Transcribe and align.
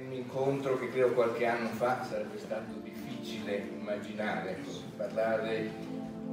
Un 0.00 0.12
incontro 0.12 0.78
che 0.78 0.90
credo 0.90 1.12
qualche 1.12 1.44
anno 1.44 1.68
fa 1.70 2.04
sarebbe 2.04 2.38
stato 2.38 2.72
difficile 2.82 3.68
immaginare, 3.76 4.50
ecco, 4.50 4.70
parlare 4.96 5.70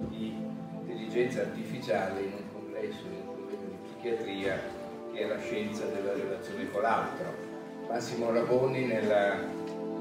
di 0.09 0.34
intelligenza 0.81 1.41
artificiale 1.41 2.22
in 2.22 2.34
un 2.34 2.52
congresso, 2.53 3.02
in 3.05 3.13
un 3.13 3.25
convegno 3.25 3.67
di 3.70 3.77
psichiatria 3.88 4.59
che 5.12 5.20
è 5.20 5.27
la 5.27 5.39
scienza 5.39 5.86
della 5.86 6.13
relazione 6.13 6.70
con 6.70 6.81
l'altro. 6.84 7.34
Massimo 7.88 8.31
Raboni 8.31 8.86
nella 8.86 9.38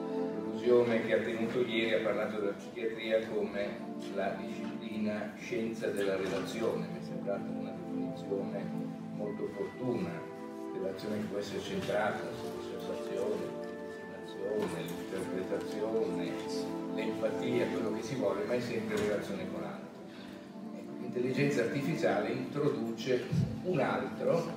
conclusione 0.04 1.06
che 1.06 1.14
ha 1.14 1.22
tenuto 1.22 1.60
ieri 1.60 1.94
ha 1.94 2.04
parlato 2.04 2.40
della 2.40 2.52
psichiatria 2.52 3.26
come 3.28 3.68
la 4.14 4.36
disciplina 4.40 5.32
scienza 5.38 5.88
della 5.88 6.16
relazione, 6.16 6.86
mi 6.92 6.98
è 6.98 7.02
sembrata 7.02 7.48
una 7.48 7.72
definizione 7.72 8.62
molto 9.14 9.44
opportuna, 9.44 10.10
relazione 10.74 11.16
che 11.18 11.24
può 11.26 11.38
essere 11.38 11.60
centrata 11.60 12.24
sull'osservazione, 12.34 13.63
l'immaginazione, 14.44 14.82
l'interpretazione, 14.82 16.32
l'empatia, 16.94 17.66
quello 17.66 17.92
che 17.94 18.02
si 18.02 18.14
vuole, 18.16 18.44
ma 18.44 18.54
è 18.54 18.60
sempre 18.60 18.96
relazione 18.96 19.50
con 19.50 19.60
l'altro. 19.60 19.82
L'intelligenza 21.00 21.62
artificiale 21.62 22.30
introduce 22.30 23.24
un 23.64 23.80
altro 23.80 24.48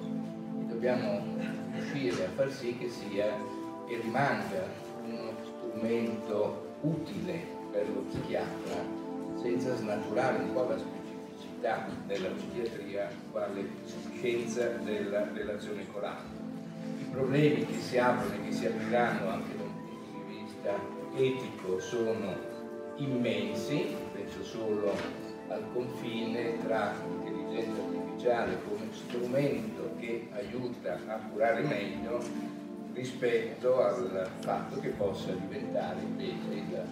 e 0.60 0.66
dobbiamo 0.68 1.24
riuscire 1.74 2.26
a 2.26 2.30
far 2.36 2.52
sì 2.52 2.78
che 2.78 2.90
sia 2.90 3.28
e 3.88 4.00
rimanga 4.02 4.64
uno 5.06 5.32
strumento 5.44 6.66
utile 6.82 7.56
per 7.72 7.88
lo 7.90 8.02
psichiatra 8.10 9.06
senza 9.40 9.76
snaturare 9.76 10.38
un 10.38 10.54
po' 10.54 10.68
la 10.68 10.78
specificità 10.78 11.88
della 12.06 12.30
psichiatria 12.30 13.10
quale 13.32 13.68
scienza 14.16 14.68
della 14.84 15.32
relazione 15.32 15.86
con 15.92 16.02
l'altro. 16.02 16.36
I 17.00 17.06
problemi 17.12 17.66
che 17.66 17.80
si 17.80 17.98
aprono 17.98 18.34
e 18.34 18.48
che 18.48 18.52
si 18.52 18.66
apriranno 18.66 19.30
anche 19.30 19.67
vista 20.68 20.80
etico 21.16 21.80
sono 21.80 22.36
immensi, 22.98 23.96
penso 24.14 24.44
solo 24.44 24.92
al 25.48 25.64
confine 25.72 26.62
tra 26.64 26.94
l'intelligenza 27.08 27.82
artificiale 27.82 28.58
come 28.68 28.88
strumento 28.92 29.92
che 30.00 30.28
aiuta 30.34 31.00
a 31.08 31.20
curare 31.32 31.62
meglio 31.62 32.20
rispetto 32.94 33.82
al 33.82 34.30
fatto 34.40 34.80
che 34.80 34.90
possa 34.90 35.32
diventare 35.32 36.02
invece 36.02 36.50
il, 36.52 36.84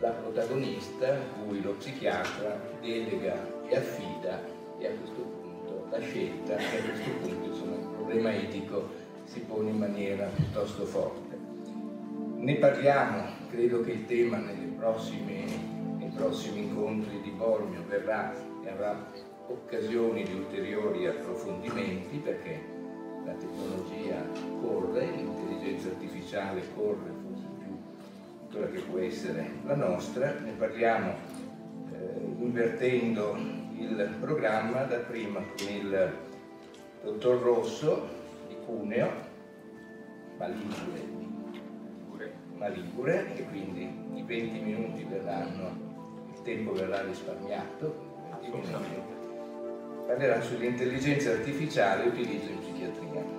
la 0.00 0.10
protagonista 0.10 1.18
cui 1.44 1.60
lo 1.60 1.72
psichiatra 1.72 2.58
delega 2.80 3.36
e 3.68 3.76
affida 3.76 4.40
e 4.78 4.86
a 4.86 4.90
questo 4.90 5.20
punto 5.20 5.86
la 5.90 6.00
scelta 6.00 6.56
e 6.56 6.78
a 6.78 6.82
questo 6.82 7.10
punto 7.20 7.46
insomma, 7.46 7.76
il 7.76 7.88
problema 7.94 8.34
etico 8.34 8.88
si 9.24 9.40
pone 9.40 9.70
in 9.70 9.76
maniera 9.76 10.26
piuttosto 10.34 10.84
forte. 10.86 11.19
Ne 12.40 12.54
parliamo, 12.54 13.22
credo 13.50 13.82
che 13.82 13.90
il 13.90 14.06
tema 14.06 14.38
prossimi, 14.74 15.44
nei 15.98 16.08
prossimi 16.08 16.62
incontri 16.62 17.20
di 17.20 17.28
Bormio 17.32 17.84
verrà 17.86 18.32
e 18.64 18.70
avrà 18.70 18.96
occasioni 19.46 20.22
di 20.22 20.32
ulteriori 20.32 21.06
approfondimenti 21.06 22.16
perché 22.16 22.58
la 23.26 23.32
tecnologia 23.32 24.24
corre, 24.62 25.04
l'intelligenza 25.16 25.88
artificiale 25.88 26.62
corre 26.74 27.10
forse 27.22 27.46
più 27.58 27.78
quella 28.50 28.70
che 28.70 28.80
può 28.88 28.98
essere 29.00 29.50
la 29.66 29.76
nostra, 29.76 30.32
ne 30.40 30.52
parliamo 30.52 31.14
eh, 31.92 32.42
invertendo 32.42 33.36
il 33.76 34.16
programma, 34.18 34.84
da 34.84 34.96
prima 34.96 35.40
con 35.40 35.68
il 35.68 36.12
dottor 37.02 37.42
Rosso 37.42 38.08
di 38.48 38.56
Cuneo, 38.64 39.28
Maligure, 42.60 43.14
Maligure 43.14 43.34
e 43.36 43.44
quindi 43.48 43.90
i 44.14 44.22
20 44.22 44.58
minuti 44.58 45.04
verranno, 45.04 45.88
il 46.34 46.42
tempo 46.42 46.72
verrà 46.72 47.02
risparmiato, 47.02 48.08
20 48.42 48.56
minuti 48.56 49.18
parlerà 50.06 50.40
sull'intelligenza 50.40 51.30
artificiale 51.30 52.04
e 52.04 52.08
utilizzo 52.08 52.50
in 52.50 52.58
psichiatria. 52.58 53.38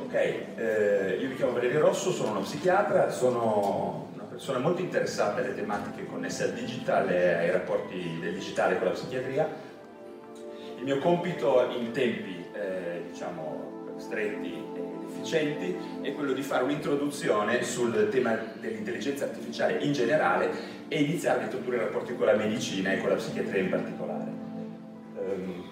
Ok, 0.00 0.14
eh, 0.14 1.18
io 1.20 1.28
mi 1.28 1.34
chiamo 1.36 1.52
Valerio 1.52 1.80
Rosso, 1.80 2.10
sono 2.10 2.30
uno 2.30 2.40
psichiatra, 2.40 3.10
sono 3.10 4.08
una 4.14 4.24
persona 4.24 4.58
molto 4.58 4.80
interessata 4.80 5.42
alle 5.42 5.54
tematiche 5.54 6.06
connesse 6.06 6.44
al 6.44 6.54
digitale, 6.54 7.36
ai 7.38 7.50
rapporti 7.50 8.18
del 8.20 8.34
digitale 8.34 8.78
con 8.78 8.86
la 8.88 8.92
psichiatria. 8.94 9.48
Il 10.78 10.82
mio 10.82 10.98
compito 10.98 11.68
in 11.70 11.92
tempi, 11.92 12.44
eh, 12.52 13.02
diciamo, 13.10 13.94
stretti 13.98 14.52
ed 14.74 14.95
efficienti 15.26 15.76
è 16.02 16.14
quello 16.14 16.32
di 16.32 16.42
fare 16.42 16.62
un'introduzione 16.62 17.64
sul 17.64 18.08
tema 18.10 18.38
dell'intelligenza 18.60 19.24
artificiale 19.24 19.78
in 19.78 19.92
generale 19.92 20.50
e 20.88 21.02
iniziare 21.02 21.40
a 21.40 21.44
introdurre 21.44 21.76
i 21.76 21.80
rapporti 21.80 22.14
con 22.14 22.26
la 22.26 22.34
medicina 22.34 22.92
e 22.92 23.00
con 23.00 23.08
la 23.08 23.16
psichiatria 23.16 23.62
in 23.62 23.68
particolare. 23.70 24.30
Um, 25.16 25.64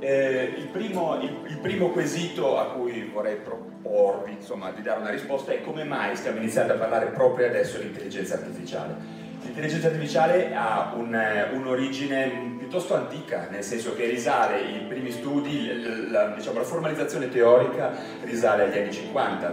Eh, 0.00 0.54
il, 0.56 0.68
primo, 0.68 1.20
il, 1.20 1.36
il, 1.48 1.58
primo, 1.58 1.90
quesito 1.90 2.56
a 2.56 2.66
cui 2.66 3.10
vorrei 3.12 3.34
proporvi 3.34 4.30
insomma, 4.30 4.70
di 4.70 4.80
dare 4.80 5.00
una 5.00 5.10
risposta 5.10 5.50
è 5.50 5.60
come 5.60 5.82
mai 5.82 6.14
stiamo 6.14 6.38
iniziando 6.38 6.74
a 6.74 6.76
parlare 6.76 7.06
proprio 7.06 7.48
adesso 7.48 7.78
di 7.78 7.86
intelligenza 7.86 8.34
artificiale. 8.34 8.94
L'intelligenza 9.42 9.88
artificiale 9.88 10.54
ha 10.54 10.92
un, 10.94 11.20
un'origine 11.52 12.57
piuttosto 12.68 12.94
antica, 12.94 13.48
nel 13.50 13.64
senso 13.64 13.94
che 13.94 14.04
risale 14.04 14.60
i 14.60 14.80
primi 14.80 15.10
studi, 15.10 16.10
la, 16.10 16.34
diciamo, 16.36 16.58
la 16.58 16.64
formalizzazione 16.64 17.30
teorica 17.30 17.92
risale 18.24 18.64
agli 18.64 18.78
anni 18.78 18.92
50, 18.92 19.48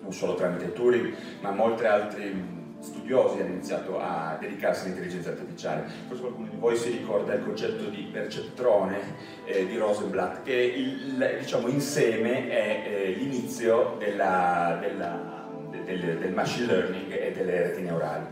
non 0.00 0.12
solo 0.12 0.34
tramite 0.34 0.72
Turing, 0.72 1.14
ma 1.42 1.52
molti 1.52 1.86
altri 1.86 2.52
studiosi 2.80 3.40
hanno 3.40 3.52
iniziato 3.52 4.00
a 4.00 4.36
dedicarsi 4.40 4.84
all'intelligenza 4.86 5.30
artificiale. 5.30 5.88
Forse 6.08 6.22
qualcuno 6.22 6.48
di 6.48 6.56
voi 6.56 6.76
si 6.76 6.90
ricorda 6.90 7.34
il 7.34 7.44
concetto 7.44 7.88
di 7.88 8.08
perceptrone 8.12 8.98
eh, 9.44 9.66
di 9.66 9.76
Rosenblatt, 9.76 10.42
che 10.42 10.54
il, 10.54 11.36
diciamo, 11.38 11.68
insieme 11.68 12.48
è 12.48 12.82
eh, 12.84 13.10
l'inizio 13.10 13.94
della, 14.00 14.76
della, 14.80 15.48
del, 15.84 16.18
del, 16.18 16.32
machine 16.32 16.66
learning 16.66 17.12
e 17.12 17.30
delle 17.30 17.62
reti 17.62 17.82
neurali. 17.82 18.26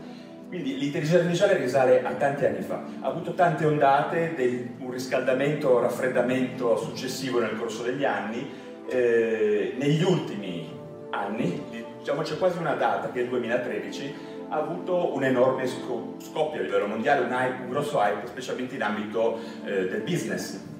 Quindi 0.53 0.77
l'intelligenza 0.77 1.17
artificiale 1.17 1.57
risale 1.57 2.03
a 2.03 2.11
tanti 2.11 2.45
anni 2.45 2.61
fa, 2.61 2.83
ha 2.99 3.07
avuto 3.07 3.33
tante 3.33 3.65
ondate, 3.65 4.35
del, 4.35 4.69
un 4.77 4.91
riscaldamento, 4.91 5.79
raffreddamento 5.79 6.77
successivo 6.77 7.39
nel 7.39 7.57
corso 7.57 7.81
degli 7.81 8.05
anni, 8.05 8.47
eh, 8.87 9.73
negli 9.79 10.03
ultimi 10.03 10.69
anni, 11.09 11.59
diciamo 11.97 12.21
c'è 12.21 12.37
quasi 12.37 12.59
una 12.59 12.75
data 12.75 13.09
che 13.11 13.21
è 13.21 13.23
il 13.23 13.29
2013, 13.29 14.13
ha 14.49 14.57
avuto 14.57 15.15
un 15.15 15.23
enorme 15.23 15.65
scoppio 15.65 16.59
a 16.59 16.63
livello 16.63 16.85
mondiale, 16.85 17.25
un, 17.25 17.31
hype, 17.31 17.63
un 17.63 17.69
grosso 17.71 17.99
hype, 17.99 18.27
specialmente 18.27 18.75
in 18.75 18.83
ambito 18.83 19.39
eh, 19.65 19.87
del 19.87 20.01
business. 20.01 20.72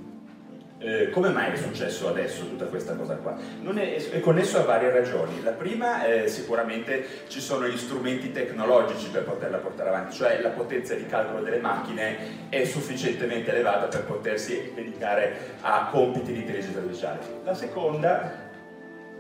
Eh, 0.86 1.10
come 1.12 1.30
mai 1.30 1.54
è 1.54 1.56
successo 1.56 2.10
adesso 2.10 2.46
tutta 2.46 2.66
questa 2.66 2.94
cosa 2.96 3.16
qua? 3.16 3.38
È, 3.38 4.10
è, 4.10 4.20
connesso 4.20 4.58
a 4.58 4.64
varie 4.64 4.92
ragioni. 4.92 5.42
La 5.42 5.52
prima 5.52 6.04
è 6.04 6.28
sicuramente 6.28 7.06
ci 7.30 7.40
sono 7.40 7.66
gli 7.68 7.78
strumenti 7.78 8.34
tecnologici 8.34 9.08
per 9.08 9.24
poterla 9.24 9.60
portare 9.60 9.88
avanti, 9.88 10.14
cioè 10.14 10.42
la 10.42 10.50
potenza 10.50 10.94
di 10.94 11.06
calcolo 11.06 11.42
delle 11.42 11.60
macchine 11.60 12.50
è 12.50 12.66
sufficientemente 12.66 13.52
elevata 13.52 13.88
per 13.88 14.04
potersi 14.04 14.74
dedicare 14.76 15.56
a 15.62 15.88
compiti 15.90 16.34
di 16.34 16.40
intelligenza 16.40 16.80
artificiale. 16.80 17.20
La 17.46 17.54
seconda 17.54 18.42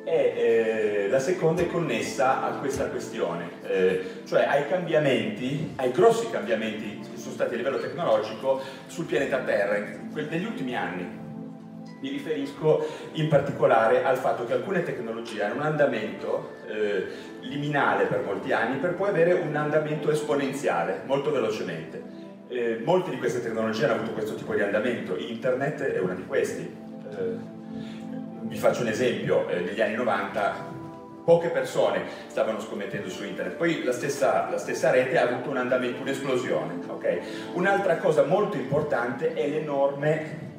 e 0.03 0.33
eh, 0.35 1.07
la 1.07 1.19
seconda 1.19 1.61
è 1.61 1.67
connessa 1.67 2.43
a 2.43 2.57
questa 2.57 2.87
questione, 2.87 3.49
eh, 3.63 4.21
cioè 4.25 4.43
ai 4.43 4.67
cambiamenti, 4.67 5.71
ai 5.77 5.91
grossi 5.91 6.29
cambiamenti 6.29 6.99
che 7.09 7.17
sono 7.17 7.33
stati 7.33 7.53
a 7.53 7.57
livello 7.57 7.79
tecnologico 7.79 8.61
sul 8.87 9.05
pianeta 9.05 9.37
Terra 9.39 9.77
negli 9.77 10.45
ultimi 10.45 10.75
anni. 10.75 11.22
Mi 12.03 12.09
riferisco 12.09 12.85
in 13.13 13.29
particolare 13.29 14.03
al 14.03 14.17
fatto 14.17 14.45
che 14.45 14.51
alcune 14.51 14.83
tecnologie 14.83 15.41
hanno 15.41 15.53
un 15.53 15.61
andamento 15.61 16.55
eh, 16.67 17.05
liminale 17.39 18.07
per 18.07 18.23
molti 18.25 18.51
anni 18.51 18.75
per 18.75 18.95
poi 18.95 19.07
avere 19.07 19.31
un 19.31 19.55
andamento 19.55 20.11
esponenziale 20.11 21.03
molto 21.05 21.31
velocemente. 21.31 22.03
Eh, 22.49 22.81
molte 22.83 23.09
di 23.09 23.17
queste 23.17 23.41
tecnologie 23.41 23.85
hanno 23.85 23.93
avuto 23.93 24.11
questo 24.11 24.35
tipo 24.35 24.53
di 24.53 24.59
andamento, 24.59 25.15
internet 25.15 25.81
è 25.81 25.99
una 25.99 26.13
di 26.13 26.25
questi. 26.25 26.75
Eh, 27.09 27.35
vi 28.41 28.57
faccio 28.57 28.81
un 28.81 28.89
esempio, 28.89 29.47
eh, 29.47 29.61
negli 29.61 29.79
anni 29.79 29.95
90 29.95 30.71
poche 31.23 31.47
persone 31.51 32.01
stavano 32.27 32.59
scommettendo 32.59 33.07
su 33.07 33.23
internet, 33.23 33.55
poi 33.55 33.81
la 33.81 33.93
stessa, 33.93 34.49
la 34.51 34.57
stessa 34.57 34.91
rete 34.91 35.17
ha 35.17 35.29
avuto 35.29 35.49
un 35.49 35.55
andamento, 35.55 36.01
un'esplosione. 36.01 36.79
Okay? 36.85 37.21
Un'altra 37.53 37.95
cosa 37.95 38.25
molto 38.25 38.57
importante 38.57 39.33
è 39.33 39.47
l'enorme 39.47 40.51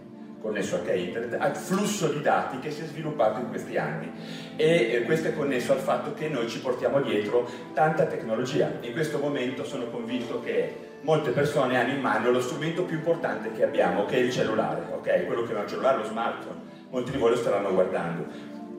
connesso 0.44 0.76
anche 0.76 0.92
a 0.92 0.94
internet, 0.94 1.40
al 1.40 1.56
flusso 1.56 2.08
di 2.08 2.20
dati 2.20 2.58
che 2.58 2.70
si 2.70 2.82
è 2.82 2.84
sviluppato 2.84 3.40
in 3.40 3.48
questi 3.48 3.78
anni 3.78 4.12
e 4.56 4.92
eh, 4.92 5.02
questo 5.04 5.28
è 5.28 5.34
connesso 5.34 5.72
al 5.72 5.78
fatto 5.78 6.12
che 6.12 6.28
noi 6.28 6.50
ci 6.50 6.60
portiamo 6.60 7.00
dietro 7.00 7.48
tanta 7.72 8.04
tecnologia. 8.04 8.70
In 8.82 8.92
questo 8.92 9.16
momento 9.16 9.64
sono 9.64 9.86
convinto 9.86 10.42
che 10.42 10.98
molte 11.00 11.30
persone 11.30 11.80
hanno 11.80 11.94
in 11.94 12.00
mano 12.00 12.30
lo 12.30 12.42
strumento 12.42 12.82
più 12.82 12.96
importante 12.96 13.52
che 13.52 13.64
abbiamo, 13.64 14.04
che 14.04 14.16
è 14.16 14.18
il 14.18 14.30
cellulare, 14.30 14.82
ok? 14.92 15.24
Quello 15.24 15.44
che 15.44 15.54
è 15.54 15.58
un 15.58 15.66
cellulare, 15.66 15.96
lo 15.96 16.04
smartphone. 16.04 16.60
Molti 16.90 17.10
di 17.12 17.16
voi 17.16 17.30
lo 17.30 17.36
staranno 17.36 17.72
guardando. 17.72 18.26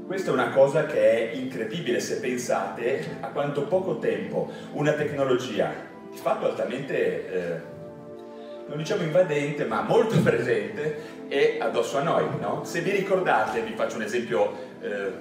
Questa 0.05 0.29
è 0.29 0.33
una 0.33 0.49
cosa 0.49 0.85
che 0.85 1.31
è 1.31 1.35
incredibile 1.35 1.99
se 1.99 2.19
pensate 2.19 3.17
a 3.21 3.29
quanto 3.29 3.63
poco 3.63 3.97
tempo 3.97 4.51
una 4.73 4.93
tecnologia 4.93 5.73
di 6.11 6.17
fatto 6.17 6.45
altamente 6.45 7.27
eh, 7.27 7.73
non 8.67 8.77
diciamo 8.77 9.03
invadente, 9.03 9.65
ma 9.65 9.81
molto 9.81 10.19
presente, 10.21 11.27
è 11.27 11.57
addosso 11.59 11.97
a 11.97 12.03
noi. 12.03 12.25
No? 12.39 12.63
Se 12.63 12.81
vi 12.81 12.91
ricordate, 12.91 13.61
vi 13.61 13.73
faccio 13.73 13.97
un 13.97 14.03
esempio 14.03 14.53
eh, 14.81 15.11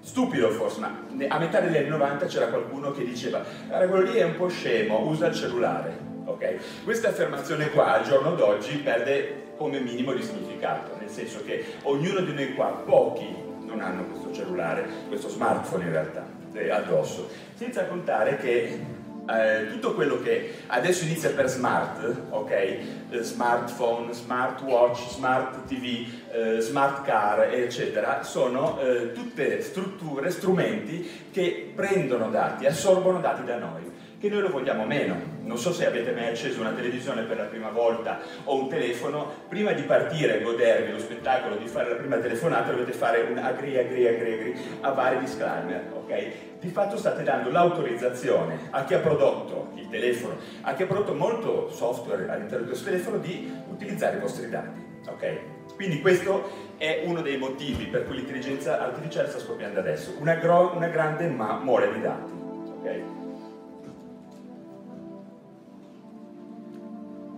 stupido 0.00 0.50
forse, 0.50 0.80
ma 0.80 1.06
a 1.28 1.38
metà 1.38 1.60
degli 1.60 1.76
anni 1.76 1.88
90 1.88 2.26
c'era 2.26 2.46
qualcuno 2.46 2.90
che 2.92 3.04
diceva 3.04 3.44
guarda 3.66 3.86
quello 3.86 4.10
lì 4.10 4.16
è 4.16 4.24
un 4.24 4.36
po' 4.36 4.48
scemo, 4.48 5.06
usa 5.06 5.26
il 5.26 5.34
cellulare. 5.34 6.08
Okay? 6.24 6.58
Questa 6.84 7.08
affermazione 7.08 7.70
qua 7.70 7.94
al 7.94 8.04
giorno 8.04 8.34
d'oggi 8.34 8.76
perde 8.78 9.48
come 9.56 9.80
minimo 9.80 10.12
di 10.12 10.22
significato, 10.22 10.96
nel 10.98 11.10
senso 11.10 11.42
che 11.44 11.64
ognuno 11.82 12.20
di 12.20 12.32
noi 12.32 12.54
qua, 12.54 12.82
pochi 12.84 13.26
non 13.64 13.80
hanno 13.80 14.04
questo 14.04 14.32
cellulare, 14.32 14.86
questo 15.08 15.28
smartphone 15.28 15.84
in 15.84 15.90
realtà, 15.92 16.26
eh, 16.52 16.70
addosso, 16.70 17.28
senza 17.54 17.84
contare 17.84 18.36
che 18.38 18.80
eh, 19.28 19.68
tutto 19.70 19.94
quello 19.94 20.20
che 20.20 20.54
adesso 20.66 21.04
inizia 21.04 21.30
per 21.30 21.48
smart, 21.48 22.14
ok? 22.30 22.50
Eh, 22.50 22.88
smartphone, 23.22 24.12
smartwatch, 24.12 25.08
smart 25.10 25.66
TV, 25.66 26.06
eh, 26.32 26.60
smart 26.60 27.04
car, 27.04 27.52
eccetera, 27.52 28.22
sono 28.22 28.80
eh, 28.80 29.12
tutte 29.12 29.60
strutture, 29.62 30.30
strumenti 30.30 31.28
che 31.32 31.72
prendono 31.74 32.30
dati, 32.30 32.66
assorbono 32.66 33.20
dati 33.20 33.44
da 33.44 33.58
noi 33.58 33.89
che 34.20 34.28
noi 34.28 34.42
lo 34.42 34.50
vogliamo 34.50 34.84
meno. 34.84 35.38
Non 35.44 35.56
so 35.56 35.72
se 35.72 35.86
avete 35.86 36.12
mai 36.12 36.28
acceso 36.28 36.60
una 36.60 36.72
televisione 36.72 37.22
per 37.22 37.38
la 37.38 37.44
prima 37.44 37.70
volta 37.70 38.20
o 38.44 38.54
un 38.54 38.68
telefono, 38.68 39.32
prima 39.48 39.72
di 39.72 39.82
partire 39.82 40.38
e 40.38 40.42
godervi 40.42 40.92
lo 40.92 40.98
spettacolo 40.98 41.56
di 41.56 41.66
fare 41.66 41.88
la 41.88 41.96
prima 41.96 42.18
telefonata 42.18 42.70
dovete 42.70 42.92
fare 42.92 43.22
un 43.22 43.38
agri, 43.38 43.78
agri, 43.78 44.06
agri, 44.06 44.32
agri 44.34 44.56
a 44.82 44.90
vari 44.90 45.18
disclaimer, 45.20 45.90
ok? 45.94 46.32
Di 46.60 46.68
fatto 46.68 46.98
state 46.98 47.22
dando 47.22 47.50
l'autorizzazione 47.50 48.68
a 48.70 48.84
chi 48.84 48.92
ha 48.92 48.98
prodotto 48.98 49.70
il 49.76 49.88
telefono, 49.88 50.36
a 50.60 50.74
chi 50.74 50.82
ha 50.82 50.86
prodotto 50.86 51.14
molto 51.14 51.70
software 51.70 52.28
all'interno 52.28 52.58
del 52.58 52.66
questo 52.66 52.90
telefono 52.90 53.16
di 53.16 53.50
utilizzare 53.70 54.18
i 54.18 54.20
vostri 54.20 54.50
dati, 54.50 54.80
ok? 55.08 55.38
Quindi 55.74 56.02
questo 56.02 56.50
è 56.76 57.04
uno 57.06 57.22
dei 57.22 57.38
motivi 57.38 57.86
per 57.86 58.04
cui 58.04 58.16
l'intelligenza 58.16 58.82
artificiale 58.82 59.28
sta 59.28 59.38
scoppiando 59.38 59.80
adesso, 59.80 60.14
una, 60.18 60.38
una 60.74 60.88
grande 60.88 61.26
mole 61.26 61.90
di 61.94 62.00
dati, 62.02 62.32
ok? 62.80 63.19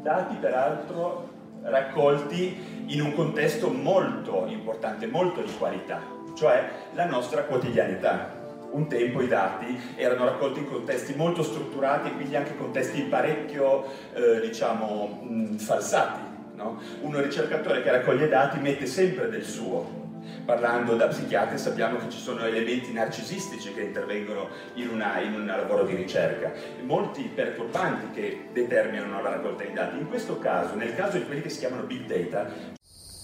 Dati 0.03 0.35
peraltro 0.35 1.31
raccolti 1.63 2.85
in 2.87 3.01
un 3.01 3.15
contesto 3.15 3.71
molto 3.71 4.47
importante, 4.49 5.07
molto 5.07 5.43
di 5.43 5.53
qualità, 5.57 6.01
cioè 6.35 6.69
la 6.95 7.07
nostra 7.07 7.45
quotidianità. 7.45 8.41
Un 8.73 8.89
tempo 8.89 9.21
i 9.21 9.29
dati 9.29 9.79
erano 9.97 10.25
raccolti 10.25 10.61
in 10.61 10.69
contesti 10.69 11.15
molto 11.15 11.43
strutturati 11.43 12.09
e 12.09 12.13
quindi 12.15 12.37
anche 12.37 12.57
contesti 12.57 13.03
parecchio, 13.03 13.85
eh, 14.15 14.41
diciamo, 14.41 15.21
mh, 15.23 15.57
falsati. 15.59 16.21
No? 16.55 16.79
Un 17.03 17.21
ricercatore 17.23 17.83
che 17.83 17.91
raccoglie 17.91 18.29
dati 18.29 18.59
mette 18.59 18.87
sempre 18.87 19.29
del 19.29 19.45
suo, 19.45 20.02
parlando 20.45 20.97
da 20.97 21.09
psichiatri 21.09 21.59
sappiamo 21.59 21.99
che 21.99 22.11
ci 22.11 22.19
sono 22.19 22.45
elementi 22.45 22.93
narcisistici 22.93 23.73
che 23.73 23.83
intervengono 23.83 24.49
in, 24.75 24.89
una, 24.89 25.21
in 25.21 25.35
un 25.35 25.47
lavoro 25.47 25.85
di 25.85 25.95
ricerca, 25.95 26.53
molti 26.83 27.31
perturbanti 27.35 28.21
che 28.21 28.49
determinano 28.53 29.23
la 29.23 29.31
raccolta 29.31 29.65
di 29.65 29.73
dati. 29.73 29.99
In 29.99 30.09
questo 30.09 30.39
caso, 30.39 30.75
nel 30.75 30.95
caso 30.95 31.19
di 31.19 31.25
quelli 31.25 31.43
che 31.43 31.49
si 31.49 31.59
chiamano 31.59 31.83
big 31.83 32.07
data, 32.07 32.81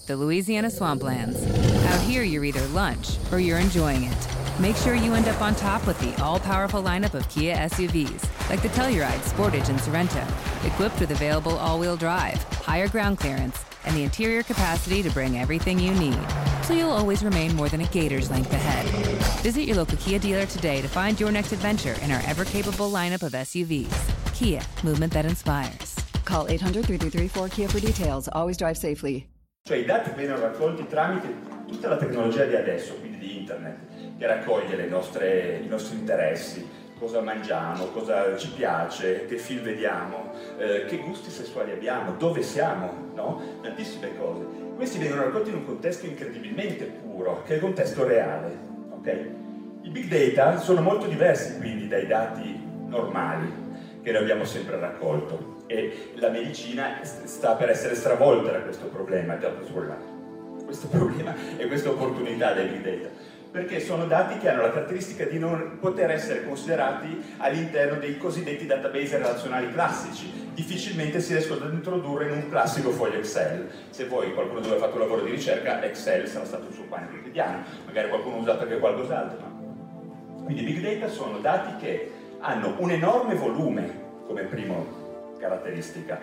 The 0.09 0.15
Louisiana 0.15 0.69
Swamplands. 0.69 1.45
Out 1.85 2.01
here, 2.01 2.23
you're 2.23 2.43
either 2.43 2.65
lunch 2.69 3.19
or 3.31 3.39
you're 3.39 3.59
enjoying 3.59 4.05
it. 4.05 4.27
Make 4.59 4.75
sure 4.75 4.95
you 4.95 5.13
end 5.13 5.27
up 5.27 5.39
on 5.39 5.53
top 5.53 5.85
with 5.85 5.99
the 5.99 6.19
all-powerful 6.19 6.81
lineup 6.81 7.13
of 7.13 7.29
Kia 7.29 7.55
SUVs, 7.55 8.27
like 8.49 8.63
the 8.63 8.69
Telluride, 8.69 9.21
Sportage, 9.21 9.69
and 9.69 9.79
Sorento, 9.79 10.25
equipped 10.65 10.99
with 10.99 11.11
available 11.11 11.59
all-wheel 11.59 11.95
drive, 11.95 12.41
higher 12.65 12.87
ground 12.87 13.19
clearance, 13.19 13.63
and 13.85 13.95
the 13.95 14.03
interior 14.03 14.41
capacity 14.41 15.03
to 15.03 15.11
bring 15.11 15.37
everything 15.37 15.77
you 15.77 15.93
need, 15.93 16.17
so 16.69 16.75
you'll 16.75 16.91
always 16.91 17.23
remain 17.23 17.55
more 17.55 17.67
than 17.67 17.81
a 17.81 17.87
gator's 17.87 18.29
length 18.29 18.53
ahead. 18.53 18.85
Visit 19.41 19.63
your 19.63 19.77
local 19.77 19.97
Kia 19.97 20.19
dealer 20.19 20.45
today 20.45 20.81
to 20.81 20.87
find 20.87 21.19
your 21.19 21.31
next 21.31 21.51
adventure 21.51 21.95
in 22.03 22.11
our 22.11 22.21
ever-capable 22.27 22.91
lineup 22.91 23.23
of 23.23 23.33
SUVs. 23.33 23.89
Kia, 24.35 24.61
movement 24.83 25.11
that 25.13 25.25
inspires. 25.25 25.95
Call 26.25 26.45
800-333-4KIA 26.45 27.71
for 27.71 27.79
details. 27.79 28.29
Always 28.33 28.55
drive 28.55 28.77
safely. 28.77 29.27
Cioè 29.67 29.77
i 29.77 29.85
dati 29.85 30.11
vengono 30.11 30.41
raccolti 30.41 30.85
tramite 30.85 31.27
tutta 31.67 31.89
la 31.89 31.97
tecnologia 31.97 32.45
di 32.45 32.55
adesso, 32.55 32.93
quindi 32.99 33.17
di 33.17 33.37
internet, 33.39 33.77
che 34.19 34.27
raccoglie 34.27 34.85
nostre, 34.85 35.61
i 35.63 35.67
nostri 35.67 35.97
interessi, 35.97 36.67
cosa 36.99 37.21
mangiamo, 37.21 37.85
cosa 37.87 38.35
ci 38.37 38.51
piace, 38.51 39.25
che 39.25 39.37
film 39.37 39.63
vediamo, 39.63 40.31
eh, 40.57 40.85
che 40.85 40.97
gusti 40.97 41.29
sessuali 41.29 41.71
abbiamo, 41.71 42.11
dove 42.17 42.43
siamo, 42.43 43.11
no? 43.15 43.41
Tantissime 43.61 44.17
cose. 44.17 44.45
Questi 44.75 44.99
vengono 44.99 45.23
raccolti 45.23 45.49
in 45.49 45.55
un 45.55 45.65
contesto 45.65 46.05
incredibilmente 46.05 46.83
puro, 46.85 47.43
che 47.45 47.53
è 47.53 47.55
il 47.55 47.61
contesto 47.61 48.05
reale, 48.05 48.57
ok? 48.91 49.29
I 49.81 49.89
big 49.89 50.33
data 50.33 50.59
sono 50.59 50.81
molto 50.81 51.07
diversi 51.07 51.57
quindi 51.57 51.87
dai 51.87 52.05
dati 52.05 52.59
normali 52.87 53.67
che 54.01 54.11
noi 54.11 54.21
abbiamo 54.21 54.43
sempre 54.43 54.77
raccolto 54.77 55.63
e 55.67 56.11
la 56.15 56.29
medicina 56.29 56.99
sta 57.03 57.53
per 57.53 57.69
essere 57.69 57.95
stravolta 57.95 58.51
da 58.51 58.59
questo 58.59 58.87
problema, 58.87 59.35
da 59.35 59.49
questo 59.49 60.87
problema 60.87 61.33
e 61.57 61.67
questa 61.67 61.89
opportunità 61.89 62.53
dei 62.53 62.67
big 62.67 62.81
data 62.81 63.37
perché 63.51 63.79
sono 63.79 64.05
dati 64.05 64.37
che 64.37 64.47
hanno 64.47 64.61
la 64.61 64.71
caratteristica 64.71 65.25
di 65.25 65.39
non 65.39 65.77
poter 65.79 66.11
essere 66.11 66.45
considerati 66.45 67.33
all'interno 67.37 67.97
dei 67.97 68.17
cosiddetti 68.17 68.67
database 68.67 69.17
relazionali 69.17 69.71
classici. 69.71 70.51
Difficilmente 70.53 71.19
si 71.19 71.33
riescono 71.33 71.65
ad 71.65 71.73
introdurre 71.73 72.25
in 72.27 72.33
un 72.33 72.49
classico 72.49 72.91
foglio 72.91 73.17
Excel. 73.17 73.67
Se 73.89 74.05
voi 74.05 74.33
qualcuno 74.33 74.59
dove 74.59 74.75
ha 74.75 74.79
fatto 74.79 74.95
un 74.95 75.01
lavoro 75.01 75.23
di 75.23 75.31
ricerca, 75.31 75.81
Excel 75.81 76.27
sarà 76.27 76.45
stato 76.45 76.67
il 76.67 76.73
suo 76.73 76.83
pane 76.83 77.07
quotidiano, 77.09 77.63
magari 77.85 78.09
qualcuno 78.09 78.35
ha 78.35 78.39
usato 78.39 78.63
anche 78.63 78.77
qualcos'altro. 78.77 79.47
Quindi 80.43 80.63
big 80.63 80.81
data 80.81 81.11
sono 81.11 81.39
dati 81.39 81.83
che 81.83 82.11
hanno 82.39 82.75
un 82.77 82.91
enorme 82.91 83.33
volume 83.33 84.07
come 84.27 84.43
prima 84.43 84.75
caratteristica, 85.39 86.19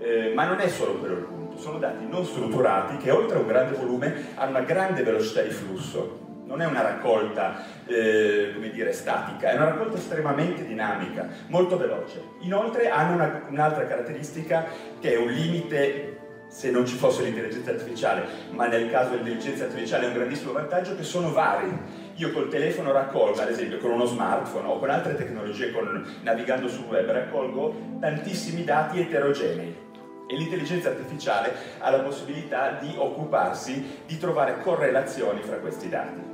eh, 0.00 0.32
ma 0.34 0.44
non 0.44 0.60
è 0.60 0.68
solo 0.68 0.98
quello 0.98 1.14
il 1.14 1.24
punto, 1.24 1.58
sono 1.58 1.78
dati 1.78 2.06
non 2.06 2.24
strutturati 2.24 2.98
che 2.98 3.10
oltre 3.10 3.38
a 3.38 3.40
un 3.40 3.46
grande 3.46 3.76
volume 3.76 4.26
hanno 4.34 4.50
una 4.50 4.60
grande 4.60 5.02
velocità 5.02 5.40
di 5.42 5.50
flusso 5.50 6.26
non 6.48 6.62
è 6.62 6.66
una 6.66 6.80
raccolta, 6.80 7.62
eh, 7.86 8.54
dire, 8.72 8.92
statica, 8.92 9.50
è 9.50 9.54
una 9.54 9.66
raccolta 9.66 9.98
estremamente 9.98 10.64
dinamica, 10.64 11.28
molto 11.48 11.76
veloce. 11.76 12.22
Inoltre 12.40 12.88
hanno 12.88 13.14
una, 13.14 13.42
un'altra 13.50 13.86
caratteristica 13.86 14.64
che 14.98 15.12
è 15.12 15.16
un 15.18 15.28
limite 15.28 16.16
se 16.48 16.70
non 16.70 16.86
ci 16.86 16.96
fosse 16.96 17.22
l'intelligenza 17.22 17.70
artificiale, 17.70 18.24
ma 18.52 18.66
nel 18.66 18.90
caso 18.90 19.10
dell'intelligenza 19.10 19.64
artificiale 19.64 20.06
è 20.06 20.08
un 20.08 20.14
grandissimo 20.14 20.52
vantaggio 20.52 20.96
che 20.96 21.02
sono 21.02 21.32
vari. 21.32 21.70
Io 22.14 22.32
col 22.32 22.48
telefono 22.48 22.92
raccolgo, 22.92 23.42
ad 23.42 23.50
esempio 23.50 23.76
con 23.76 23.90
uno 23.90 24.06
smartphone 24.06 24.66
o 24.66 24.78
con 24.78 24.88
altre 24.88 25.16
tecnologie, 25.16 25.70
con, 25.70 26.02
navigando 26.22 26.66
sul 26.66 26.86
web, 26.86 27.10
raccolgo 27.10 27.98
tantissimi 28.00 28.64
dati 28.64 29.00
eterogenei 29.00 29.86
e 30.26 30.36
l'intelligenza 30.36 30.88
artificiale 30.88 31.52
ha 31.78 31.90
la 31.90 32.00
possibilità 32.00 32.78
di 32.80 32.94
occuparsi 32.96 34.02
di 34.06 34.18
trovare 34.18 34.60
correlazioni 34.60 35.42
fra 35.42 35.56
questi 35.56 35.88
dati. 35.90 36.27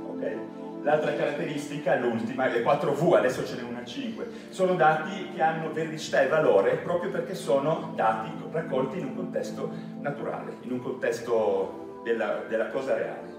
L'altra 0.85 1.15
caratteristica, 1.15 1.95
l'ultima, 1.95 2.45
le 2.45 2.61
4V, 2.61 3.15
adesso 3.15 3.43
ce 3.43 3.55
n'è 3.55 3.63
una 3.63 3.83
5, 3.83 4.27
sono 4.49 4.75
dati 4.75 5.31
che 5.33 5.41
hanno 5.41 5.73
veridicità 5.73 6.21
e 6.21 6.27
valore 6.27 6.75
proprio 6.75 7.09
perché 7.09 7.33
sono 7.33 7.91
dati 7.95 8.29
raccolti 8.51 8.99
in 8.99 9.05
un 9.05 9.15
contesto 9.15 9.71
naturale, 9.99 10.57
in 10.61 10.73
un 10.73 10.83
contesto 10.83 12.01
della, 12.03 12.43
della 12.47 12.67
cosa 12.67 12.93
reale. 12.93 13.33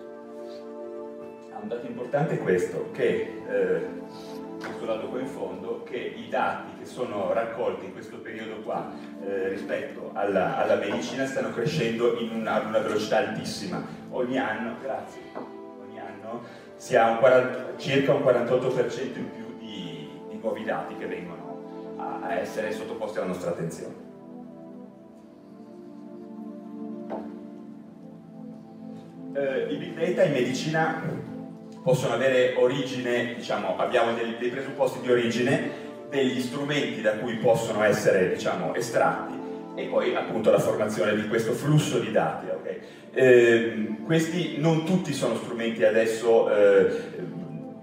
Un 1.62 1.68
dato 1.68 1.86
importante 1.86 2.34
è 2.34 2.38
questo, 2.38 2.90
che 2.90 3.42
eh, 3.48 3.86
questo 4.58 4.84
dato 4.84 5.06
qua 5.06 5.20
in 5.20 5.28
fondo, 5.28 5.84
che 5.84 5.98
i 5.98 6.28
dati 6.28 6.78
che 6.80 6.84
sono 6.84 7.32
raccolti 7.32 7.84
in 7.84 7.92
questo 7.92 8.16
periodo 8.16 8.60
qua 8.62 8.90
eh, 9.24 9.50
rispetto 9.50 10.10
alla, 10.14 10.56
alla, 10.56 10.74
medicina 10.74 11.24
stanno 11.24 11.52
crescendo 11.52 12.18
una, 12.28 12.54
ad 12.54 12.66
una 12.66 12.80
velocità 12.80 13.18
altissima. 13.18 13.80
Ogni 14.10 14.36
anno, 14.36 14.74
grazie, 14.82 15.20
ogni 15.34 16.00
anno 16.00 16.65
si 16.76 16.96
ha 16.96 17.10
un 17.10 17.18
40, 17.18 17.76
circa 17.76 18.12
un 18.12 18.22
48% 18.22 19.16
in 19.16 19.30
più 19.32 19.56
di, 19.58 20.08
di, 20.28 20.38
nuovi 20.40 20.64
dati 20.64 20.96
che 20.96 21.06
vengono 21.06 21.94
a, 21.96 22.20
a 22.22 22.34
essere 22.34 22.72
sottoposti 22.72 23.18
alla 23.18 23.28
nostra 23.28 23.50
attenzione. 23.50 24.04
Eh, 29.34 29.66
I 29.70 29.76
big 29.76 29.98
data 29.98 30.24
in 30.24 30.32
medicina 30.32 31.02
possono 31.82 32.14
avere 32.14 32.54
origine, 32.56 33.34
diciamo, 33.34 33.76
abbiamo 33.76 34.12
dei, 34.14 34.36
dei, 34.38 34.50
presupposti 34.50 35.00
di 35.00 35.10
origine, 35.10 35.84
degli 36.08 36.40
strumenti 36.40 37.00
da 37.00 37.16
cui 37.18 37.36
possono 37.36 37.82
essere 37.82 38.30
diciamo, 38.32 38.74
estratti 38.74 39.34
e 39.74 39.84
poi 39.84 40.14
appunto 40.14 40.50
la 40.50 40.58
formazione 40.58 41.14
di 41.14 41.28
questo 41.28 41.52
flusso 41.52 41.98
di 41.98 42.10
dati. 42.10 42.46
Okay? 42.48 42.80
Eh, 43.18 43.96
questi 44.04 44.58
non 44.58 44.84
tutti 44.84 45.14
sono 45.14 45.36
strumenti 45.36 45.82
adesso 45.82 46.50
eh, 46.54 46.86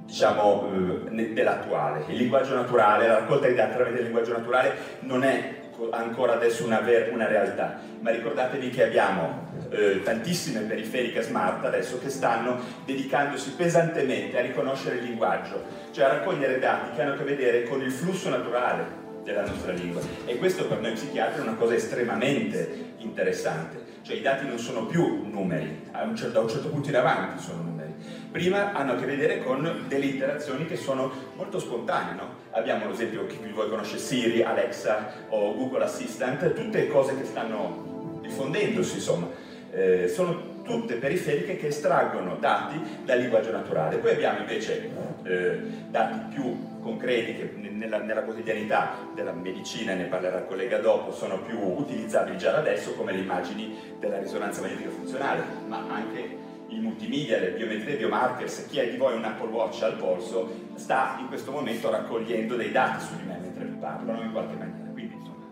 diciamo 0.05 0.69
eh, 1.09 1.33
dell'attuale. 1.33 2.03
Il 2.09 2.17
linguaggio 2.17 2.53
naturale, 2.53 3.07
la 3.07 3.17
raccolta 3.17 3.47
di 3.47 3.55
dati 3.55 3.75
tramite 3.75 3.97
il 3.97 4.03
linguaggio 4.03 4.33
naturale 4.33 4.73
non 4.99 5.23
è 5.23 5.61
ancora 5.89 6.33
adesso 6.33 6.63
una, 6.65 6.83
una 7.11 7.27
realtà, 7.27 7.79
ma 7.99 8.11
ricordatevi 8.11 8.69
che 8.69 8.83
abbiamo 8.83 9.47
eh, 9.71 10.03
tantissime 10.03 10.59
periferiche 10.59 11.23
smart 11.23 11.65
adesso 11.65 11.97
che 11.97 12.09
stanno 12.09 12.59
dedicandosi 12.85 13.53
pesantemente 13.57 14.37
a 14.37 14.41
riconoscere 14.41 14.97
il 14.97 15.05
linguaggio, 15.05 15.63
cioè 15.89 16.05
a 16.05 16.07
raccogliere 16.09 16.59
dati 16.59 16.95
che 16.95 17.01
hanno 17.01 17.13
a 17.13 17.17
che 17.17 17.23
vedere 17.23 17.63
con 17.63 17.81
il 17.81 17.91
flusso 17.91 18.29
naturale 18.29 19.01
della 19.23 19.41
nostra 19.41 19.71
lingua. 19.71 20.01
E 20.25 20.37
questo 20.37 20.67
per 20.67 20.79
noi 20.79 20.91
psichiatri 20.91 21.39
è 21.39 21.41
una 21.41 21.55
cosa 21.55 21.73
estremamente 21.73 22.91
interessante, 22.97 23.82
cioè 24.03 24.17
i 24.17 24.21
dati 24.21 24.45
non 24.45 24.59
sono 24.59 24.85
più 24.85 25.25
numeri, 25.29 25.89
un 26.03 26.15
certo, 26.15 26.33
da 26.33 26.39
un 26.41 26.49
certo 26.49 26.67
punto 26.67 26.89
in 26.89 26.95
avanti 26.97 27.41
sono 27.41 27.63
numeri, 27.63 27.93
prima 28.31 28.73
hanno 28.73 28.93
a 28.93 28.95
che 28.95 29.05
vedere 29.05 29.41
con 29.41 29.85
delle 29.87 30.05
interazioni 30.05 30.65
che 30.65 30.75
sono 30.75 31.11
molto 31.35 31.57
spontanee, 31.57 32.13
no? 32.13 32.27
abbiamo 32.51 32.87
l'esempio 32.89 33.25
chi 33.27 33.39
di 33.41 33.51
voi 33.51 33.69
conosce 33.69 33.97
Siri, 33.97 34.43
Alexa 34.43 35.11
o 35.29 35.55
Google 35.55 35.85
Assistant, 35.85 36.53
tutte 36.53 36.87
cose 36.87 37.17
che 37.17 37.23
stanno 37.23 38.19
diffondendosi 38.21 38.95
insomma, 38.95 39.27
eh, 39.71 40.07
sono 40.07 40.52
tutte 40.63 40.95
periferiche 40.95 41.57
che 41.57 41.67
estraggono 41.67 42.37
dati 42.37 42.79
dal 43.03 43.19
linguaggio 43.19 43.51
naturale. 43.51 43.97
Poi 43.97 44.11
abbiamo 44.11 44.39
invece 44.39 44.89
eh, 45.23 45.59
dati 45.89 46.33
più 46.33 46.79
concreti 46.81 47.35
che 47.35 47.69
nella, 47.69 47.99
nella, 47.99 48.23
quotidianità 48.23 48.95
della 49.13 49.31
medicina, 49.31 49.93
ne 49.93 50.05
parlerà 50.05 50.39
il 50.39 50.45
collega 50.45 50.79
dopo, 50.79 51.11
sono 51.11 51.39
più 51.41 51.59
utilizzabili 51.59 52.37
già 52.37 52.51
da 52.51 52.59
adesso 52.59 52.93
come 52.93 53.11
le 53.11 53.19
immagini 53.19 53.75
della 53.99 54.19
risonanza 54.19 54.61
magnetica 54.61 54.89
funzionale, 54.89 55.43
ma 55.67 55.85
anche 55.89 56.41
il 56.67 56.81
multimedia, 56.81 57.39
le 57.39 57.51
biometrie, 57.51 57.97
biomarkers, 57.97 58.67
chi 58.67 58.79
ha 58.79 58.83
di 58.83 58.97
voi 58.97 59.15
un 59.15 59.23
Apple 59.23 59.49
Watch 59.49 59.83
al 59.83 59.95
polso 59.95 60.71
sta 60.75 61.17
in 61.19 61.27
questo 61.27 61.51
momento 61.51 61.89
raccogliendo 61.89 62.55
dei 62.55 62.71
dati 62.71 63.05
su 63.05 63.15
di 63.15 63.23
me 63.23 63.37
mentre 63.39 63.65
vi 63.65 63.75
parlo, 63.77 64.11
in 64.21 64.31
qualche 64.31 64.55
maniera. 64.55 64.89
Quindi, 64.91 65.15
insomma, 65.15 65.45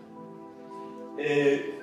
eh, 1.18 1.81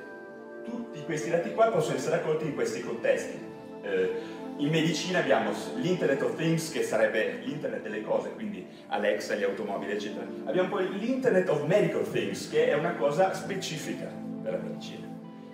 tutti 0.68 1.02
questi 1.04 1.30
dati 1.30 1.52
qua 1.52 1.68
possono 1.68 1.96
essere 1.96 2.16
raccolti 2.16 2.44
in 2.44 2.54
questi 2.54 2.80
contesti. 2.82 3.38
Eh, 3.82 4.36
in 4.58 4.70
medicina 4.70 5.20
abbiamo 5.20 5.52
l'Internet 5.76 6.20
of 6.22 6.34
Things, 6.34 6.72
che 6.72 6.82
sarebbe 6.82 7.40
l'internet 7.44 7.80
delle 7.80 8.02
cose, 8.02 8.30
quindi 8.30 8.66
Alexa, 8.88 9.36
gli 9.36 9.44
automobili, 9.44 9.92
eccetera. 9.92 10.26
Abbiamo 10.46 10.68
poi 10.68 10.98
l'Internet 10.98 11.48
of 11.48 11.64
Medical 11.64 12.02
Things, 12.10 12.48
che 12.50 12.68
è 12.68 12.74
una 12.74 12.94
cosa 12.94 13.32
specifica 13.34 14.10
per 14.42 14.52
la 14.52 14.58
medicina. 14.58 15.06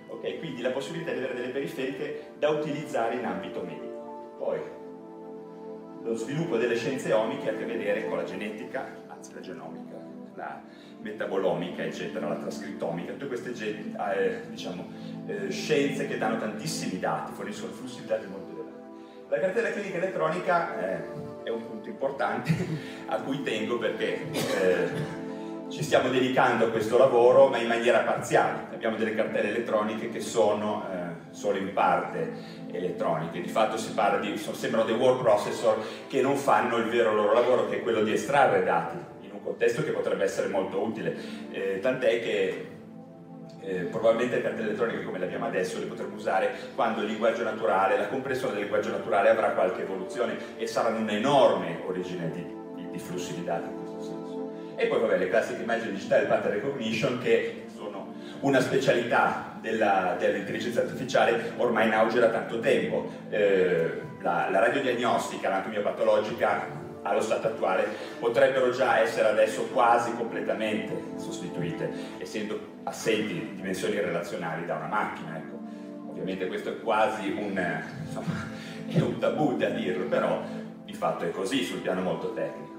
Ok, 0.07 0.39
quindi 0.39 0.61
la 0.61 0.71
possibilità 0.71 1.11
di 1.11 1.19
avere 1.19 1.35
delle 1.35 1.49
periferiche 1.49 2.31
da 2.39 2.49
utilizzare 2.49 3.15
in 3.15 3.25
ambito 3.25 3.61
medico. 3.61 4.35
Poi, 4.39 4.59
lo 6.03 6.15
sviluppo 6.15 6.57
delle 6.57 6.75
scienze 6.75 7.13
omiche 7.13 7.49
ha 7.49 7.53
a 7.53 7.55
che 7.55 7.65
vedere 7.65 8.07
con 8.07 8.17
la 8.17 8.23
genetica, 8.23 8.87
anzi 9.07 9.33
la 9.33 9.41
genomica, 9.41 9.97
la 10.35 10.63
metabolomica, 11.05 11.83
eccetera, 11.83 12.27
la 12.27 12.35
trascrittomica, 12.35 13.11
tutte 13.11 13.27
queste 13.27 13.53
eh, 13.53 14.41
diciamo, 14.49 14.87
eh, 15.27 15.51
scienze 15.51 16.07
che 16.07 16.17
danno 16.17 16.39
tantissimi 16.39 16.99
dati, 16.99 17.31
forniscono 17.33 17.73
flussi 17.73 18.01
di 18.01 18.07
dati 18.07 18.25
molto 18.25 18.51
elevati. 18.51 18.73
La 19.29 19.39
cartella 19.39 19.69
clinica 19.69 19.97
elettronica 19.97 20.79
eh, 20.79 21.03
è 21.43 21.49
un 21.49 21.67
punto 21.67 21.89
importante 21.89 22.51
a 23.05 23.17
cui 23.17 23.43
tengo 23.43 23.77
perché 23.77 24.31
eh, 24.31 24.87
ci 25.69 25.83
stiamo 25.83 26.09
dedicando 26.09 26.65
a 26.65 26.69
questo 26.69 26.97
lavoro 26.97 27.49
ma 27.49 27.59
in 27.59 27.67
maniera 27.67 27.99
parziale. 27.99 28.73
Abbiamo 28.73 28.97
delle 28.97 29.13
cartelle 29.13 29.49
elettroniche 29.49 30.09
che 30.09 30.21
sono 30.21 30.87
eh, 30.91 31.33
solo 31.35 31.59
in 31.59 31.71
parte 31.71 32.63
elettroniche, 32.71 33.41
di 33.41 33.49
fatto 33.49 33.77
si 33.77 33.93
parla 33.93 34.19
di, 34.19 34.35
sembrano 34.37 34.85
dei 34.85 34.95
word 34.95 35.21
processor 35.21 35.77
che 36.07 36.21
non 36.21 36.35
fanno 36.35 36.77
il 36.77 36.85
vero 36.85 37.13
loro 37.13 37.33
lavoro 37.33 37.69
che 37.69 37.77
è 37.77 37.81
quello 37.83 38.01
di 38.01 38.11
estrarre 38.11 38.63
dati 38.63 39.13
contesto 39.45 39.83
che 39.83 39.91
potrebbe 39.91 40.23
essere 40.23 40.49
molto 40.49 40.83
utile, 40.83 41.15
eh, 41.51 41.79
tant'è 41.79 42.19
che 42.19 42.67
eh, 43.61 43.81
probabilmente 43.89 44.35
le 44.35 44.41
cartelle 44.41 44.67
elettroniche 44.67 45.03
come 45.03 45.19
le 45.19 45.25
abbiamo 45.25 45.45
adesso 45.45 45.79
le 45.79 45.85
potremo 45.85 46.15
usare 46.15 46.53
quando 46.75 47.01
il 47.01 47.07
linguaggio 47.07 47.43
naturale, 47.43 47.97
la 47.97 48.07
comprensione 48.07 48.53
del 48.53 48.63
linguaggio 48.63 48.89
naturale 48.89 49.29
avrà 49.29 49.49
qualche 49.51 49.81
evoluzione 49.81 50.37
e 50.57 50.67
saranno 50.67 50.99
un'enorme 50.99 51.81
origine 51.87 52.31
di, 52.31 52.45
di, 52.75 52.89
di, 52.91 52.99
flussi 52.99 53.33
di 53.33 53.43
dati 53.43 53.67
in 53.67 53.75
questo 53.75 54.01
senso. 54.01 54.51
E 54.75 54.87
poi 54.87 54.99
vabbè 54.99 55.17
le 55.17 55.29
classiche 55.29 55.61
immagini 55.61 55.93
digitali 55.93 56.27
pattern 56.27 56.53
recognition 56.53 57.19
che 57.19 57.65
sono 57.75 58.13
una 58.41 58.59
specialità 58.59 59.57
della, 59.61 60.15
dell'intelligenza 60.19 60.81
artificiale 60.81 61.53
ormai 61.57 61.87
in 61.87 61.93
auge 61.93 62.19
da 62.19 62.29
tanto 62.29 62.59
tempo. 62.59 63.09
Eh, 63.29 64.03
la, 64.21 64.49
la 64.49 64.59
radiodiagnostica, 64.59 65.49
l'anatomia 65.49 65.81
patologica 65.81 66.83
allo 67.05 67.21
stato 67.21 67.47
attuale 67.47 67.85
potrebbero 68.19 68.71
già 68.71 68.99
essere 68.99 69.29
adesso 69.29 69.67
quasi 69.67 70.13
completamente 70.15 71.13
sostituite, 71.17 71.89
essendo 72.17 72.73
assenti 72.83 73.53
dimensioni 73.55 73.99
relazionali 73.99 74.65
da 74.65 74.75
una 74.75 74.87
macchina. 74.87 75.37
Ecco. 75.37 75.59
Ovviamente 76.09 76.47
questo 76.47 76.69
è 76.69 76.79
quasi 76.79 77.29
un, 77.29 77.63
insomma, 78.05 78.47
è 78.89 78.99
un 78.99 79.19
tabù 79.19 79.55
da 79.55 79.69
dirlo, 79.69 80.05
però 80.05 80.41
di 80.83 80.93
fatto 80.93 81.25
è 81.25 81.31
così 81.31 81.63
sul 81.63 81.79
piano 81.79 82.01
molto 82.01 82.33
tecnico. 82.33 82.73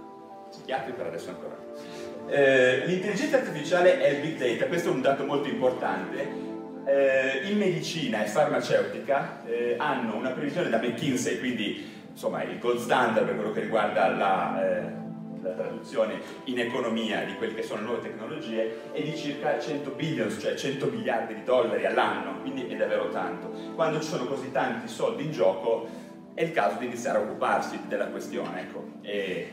Psichiatri 0.50 0.92
per 0.92 1.06
adesso 1.06 1.30
ancora. 1.30 1.56
Eh, 2.28 2.82
l'intelligenza 2.86 3.36
artificiale 3.36 4.00
è 4.00 4.08
il 4.08 4.20
big 4.20 4.38
data, 4.38 4.66
questo 4.66 4.88
è 4.88 4.92
un 4.92 5.02
dato 5.02 5.24
molto 5.24 5.48
importante. 5.48 6.44
Eh, 6.84 7.48
in 7.50 7.58
medicina 7.58 8.24
e 8.24 8.28
farmaceutica 8.28 9.42
eh, 9.44 9.74
hanno 9.76 10.16
una 10.16 10.30
previsione 10.30 10.68
da 10.68 10.78
McKinsey, 10.78 11.38
quindi 11.38 11.94
insomma 12.16 12.42
il 12.44 12.58
gold 12.58 12.78
standard 12.78 13.26
per 13.26 13.34
quello 13.34 13.52
che 13.52 13.60
riguarda 13.60 14.08
la, 14.08 14.64
eh, 14.64 14.90
la, 15.42 15.50
traduzione 15.50 16.18
in 16.44 16.58
economia 16.58 17.22
di 17.24 17.34
quelle 17.34 17.52
che 17.52 17.62
sono 17.62 17.80
le 17.80 17.86
nuove 17.86 18.00
tecnologie 18.00 18.90
è 18.92 19.02
di 19.02 19.14
circa 19.14 19.60
100 19.60 19.90
billions, 19.90 20.38
cioè 20.40 20.54
100 20.54 20.86
miliardi 20.86 21.34
di 21.34 21.42
dollari 21.44 21.84
all'anno, 21.84 22.40
quindi 22.40 22.66
è 22.68 22.74
davvero 22.74 23.10
tanto. 23.10 23.50
Quando 23.74 24.00
ci 24.00 24.08
sono 24.08 24.24
così 24.24 24.50
tanti 24.50 24.88
soldi 24.88 25.24
in 25.24 25.30
gioco 25.30 25.86
è 26.32 26.42
il 26.42 26.52
caso 26.52 26.78
di 26.78 26.86
iniziare 26.86 27.18
a 27.18 27.20
occuparsi 27.20 27.80
della 27.86 28.06
questione, 28.06 28.62
ecco. 28.62 28.82
E 29.02 29.52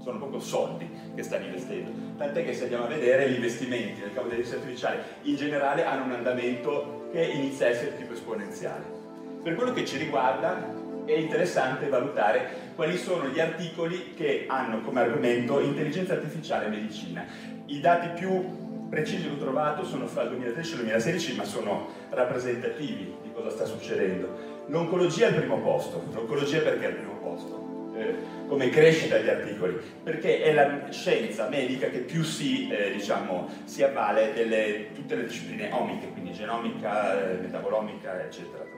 sono 0.00 0.18
proprio 0.18 0.38
soldi 0.38 0.88
che 1.12 1.24
stanno 1.24 1.46
investendo. 1.46 1.90
Tant'è 2.16 2.44
che 2.44 2.54
se 2.54 2.62
andiamo 2.62 2.84
a 2.84 2.88
vedere 2.88 3.28
gli 3.28 3.34
investimenti 3.34 4.00
nel 4.00 4.14
campo 4.14 4.28
dell'intelligenza 4.28 4.56
artificiale 4.58 5.02
in 5.22 5.34
generale 5.34 5.84
hanno 5.84 6.04
un 6.04 6.12
andamento 6.12 7.08
che 7.10 7.24
inizia 7.24 7.66
a 7.66 7.70
essere 7.70 7.96
tipo 7.96 8.12
esponenziale. 8.12 8.94
Per 9.42 9.54
quello 9.56 9.72
che 9.72 9.84
ci 9.84 9.96
riguarda, 9.96 10.84
è 11.06 11.18
interessante 11.18 11.88
valutare 11.88 12.64
quali 12.74 12.96
sono 12.96 13.28
gli 13.28 13.40
articoli 13.40 14.14
che 14.14 14.44
hanno 14.48 14.80
come 14.80 15.00
argomento 15.00 15.60
intelligenza 15.60 16.14
artificiale 16.14 16.66
e 16.66 16.68
medicina. 16.68 17.24
I 17.66 17.80
dati 17.80 18.08
più 18.18 18.88
precisi 18.88 19.24
che 19.24 19.34
ho 19.34 19.38
trovato 19.38 19.84
sono 19.84 20.06
fra 20.06 20.22
il 20.22 20.30
2013 20.30 20.70
e 20.70 20.74
il 20.74 20.80
2016, 20.82 21.36
ma 21.36 21.44
sono 21.44 21.88
rappresentativi 22.10 23.14
di 23.22 23.32
cosa 23.32 23.50
sta 23.50 23.64
succedendo. 23.64 24.64
L'oncologia 24.66 25.26
è 25.26 25.28
al 25.28 25.34
primo 25.36 25.58
posto. 25.60 26.04
L'oncologia 26.12 26.60
perché 26.60 26.84
è 26.84 26.88
al 26.88 26.94
primo 26.94 27.14
posto? 27.14 27.64
Eh, 27.96 28.14
come 28.46 28.68
crescita 28.68 29.16
degli 29.16 29.30
articoli, 29.30 29.78
perché 30.02 30.42
è 30.42 30.52
la 30.52 30.90
scienza 30.90 31.48
medica 31.48 31.88
che 31.88 32.00
più 32.00 32.22
si, 32.22 32.68
eh, 32.68 32.92
diciamo, 32.92 33.48
si 33.64 33.82
avvale 33.82 34.34
delle 34.34 34.92
tutte 34.92 35.16
le 35.16 35.24
discipline 35.26 35.72
omiche, 35.72 36.08
quindi 36.10 36.32
genomica, 36.32 37.30
eh, 37.30 37.36
metabolomica, 37.38 38.22
eccetera. 38.22 38.75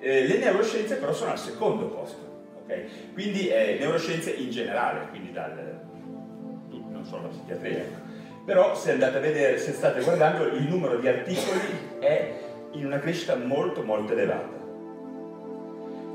Eh, 0.00 0.26
le 0.26 0.38
neuroscienze 0.38 0.96
però 0.96 1.12
sono 1.12 1.32
al 1.32 1.38
secondo 1.38 1.86
posto, 1.86 2.44
okay? 2.62 2.88
quindi 3.12 3.48
eh, 3.48 3.76
neuroscienze 3.80 4.30
in 4.30 4.50
generale, 4.50 5.08
quindi 5.08 5.32
dal, 5.32 5.80
non 6.68 7.04
solo 7.04 7.22
la 7.22 7.28
psichiatria. 7.28 7.84
Però 8.44 8.74
se 8.74 8.92
andate 8.92 9.18
a 9.18 9.20
vedere, 9.20 9.58
se 9.58 9.72
state 9.72 10.02
guardando, 10.02 10.46
il 10.46 10.62
numero 10.62 10.98
di 10.98 11.08
articoli 11.08 11.98
è 11.98 12.32
in 12.72 12.86
una 12.86 12.98
crescita 12.98 13.36
molto 13.36 13.82
molto 13.82 14.12
elevata. 14.12 14.56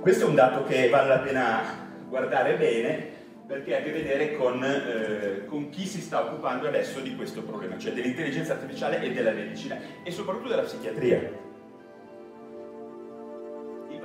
Questo 0.02 0.26
è 0.26 0.28
un 0.28 0.36
dato 0.36 0.64
che 0.64 0.90
vale 0.90 1.08
la 1.08 1.20
pena 1.20 1.62
guardare 2.08 2.56
bene 2.56 3.12
perché 3.46 3.76
ha 3.76 3.80
a 3.80 3.82
che 3.82 3.92
vedere 3.92 4.36
con, 4.36 4.64
eh, 4.64 5.46
con, 5.46 5.70
chi 5.70 5.86
si 5.86 6.00
sta 6.00 6.24
occupando 6.24 6.68
adesso 6.68 7.02
di 7.02 7.16
questo 7.16 7.44
problema, 7.44 7.78
cioè 7.78 7.92
dell'intelligenza 7.92 8.54
artificiale 8.54 9.02
e 9.02 9.12
della 9.12 9.32
medicina 9.32 9.78
e 10.04 10.12
soprattutto 10.12 10.50
della 10.50 10.62
psichiatria. 10.64 11.43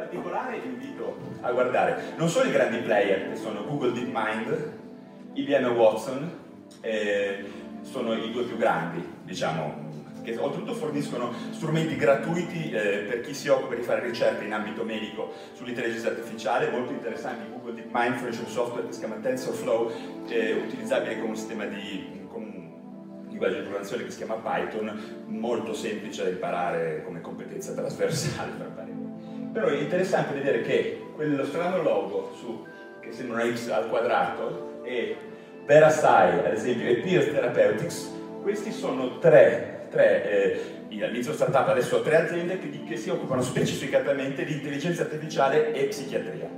Particolare 0.08 0.58
vi 0.60 0.68
invito 0.68 1.18
a 1.42 1.52
guardare 1.52 2.14
non 2.16 2.30
solo 2.30 2.48
i 2.48 2.50
grandi 2.50 2.78
player 2.78 3.28
che 3.28 3.36
sono 3.36 3.62
Google 3.66 3.92
DeepMind, 3.92 4.72
IBM 5.34 5.66
Watson, 5.66 6.32
eh, 6.80 7.44
sono 7.82 8.14
i 8.14 8.32
due 8.32 8.44
più 8.44 8.56
grandi, 8.56 9.06
diciamo, 9.22 9.86
che 10.22 10.34
oltretutto 10.38 10.72
forniscono 10.72 11.30
strumenti 11.50 11.96
gratuiti 11.96 12.70
eh, 12.70 13.04
per 13.06 13.20
chi 13.20 13.34
si 13.34 13.48
occupa 13.48 13.74
di 13.74 13.82
fare 13.82 14.02
ricerca 14.02 14.42
in 14.42 14.52
ambito 14.54 14.82
medico 14.82 15.30
sull'intelligenza 15.52 16.08
artificiale, 16.08 16.70
molto 16.70 16.92
interessanti. 16.92 17.50
Google 17.50 17.74
DeepMind 17.74 18.14
fornisce 18.14 18.40
un 18.40 18.48
software 18.48 18.86
che 18.86 18.92
si 18.94 19.00
chiama 19.00 19.16
TensorFlow, 19.16 19.92
eh, 20.26 20.52
utilizzabile 20.52 21.20
con 21.20 21.28
un 21.28 21.36
sistema 21.36 21.66
di 21.66 22.16
linguaggio 23.28 23.56
di 23.56 23.60
programmazione 23.60 24.04
che 24.04 24.10
si 24.10 24.16
chiama 24.16 24.36
Python, 24.36 25.24
molto 25.26 25.74
semplice 25.74 26.24
da 26.24 26.30
imparare 26.30 27.02
come 27.04 27.20
competenza 27.20 27.74
trasversale. 27.74 28.96
Però 29.52 29.66
è 29.66 29.76
interessante 29.76 30.34
vedere 30.34 30.62
che 30.62 31.02
quello 31.14 31.44
strano 31.44 31.82
logo 31.82 32.32
su, 32.38 32.66
che 33.00 33.12
sembra 33.12 33.42
una 33.42 33.54
X 33.54 33.68
al 33.70 33.88
quadrato 33.88 34.80
e 34.82 35.16
Verasai, 35.64 36.38
ad 36.38 36.52
esempio, 36.52 36.88
e 36.88 36.96
Pierce 36.96 37.32
Therapeutics, 37.32 38.14
questi 38.42 38.72
sono 38.72 39.18
tre 39.18 39.76
tre, 39.88 40.58
eh, 40.88 41.02
all'inizio 41.02 41.32
startup 41.32 41.68
adesso 41.68 42.00
tre 42.02 42.16
aziende 42.16 42.58
che, 42.58 42.84
che, 42.84 42.96
si 42.96 43.10
occupano 43.10 43.42
specificatamente 43.42 44.44
di 44.44 44.54
intelligenza 44.54 45.02
artificiale 45.02 45.72
e 45.72 45.84
psichiatria. 45.86 46.48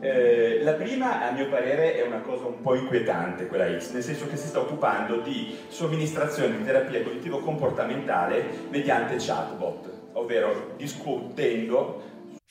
Eh, 0.00 0.60
la 0.62 0.72
prima, 0.72 1.28
a 1.28 1.30
mio 1.30 1.48
parere, 1.48 1.96
è 1.96 2.04
una 2.04 2.20
cosa 2.20 2.46
un 2.46 2.60
po' 2.60 2.74
inquietante, 2.74 3.46
quella 3.46 3.78
X, 3.78 3.92
nel 3.92 4.02
senso 4.02 4.26
che 4.26 4.36
si 4.36 4.48
sta 4.48 4.58
occupando 4.58 5.20
di 5.20 5.56
somministrazione 5.68 6.56
di 6.56 6.64
terapia 6.64 7.02
cognitivo-comportamentale 7.02 8.44
mediante 8.70 9.14
chatbot, 9.18 9.90
ovvero 10.14 10.72
discutendo 10.76 12.10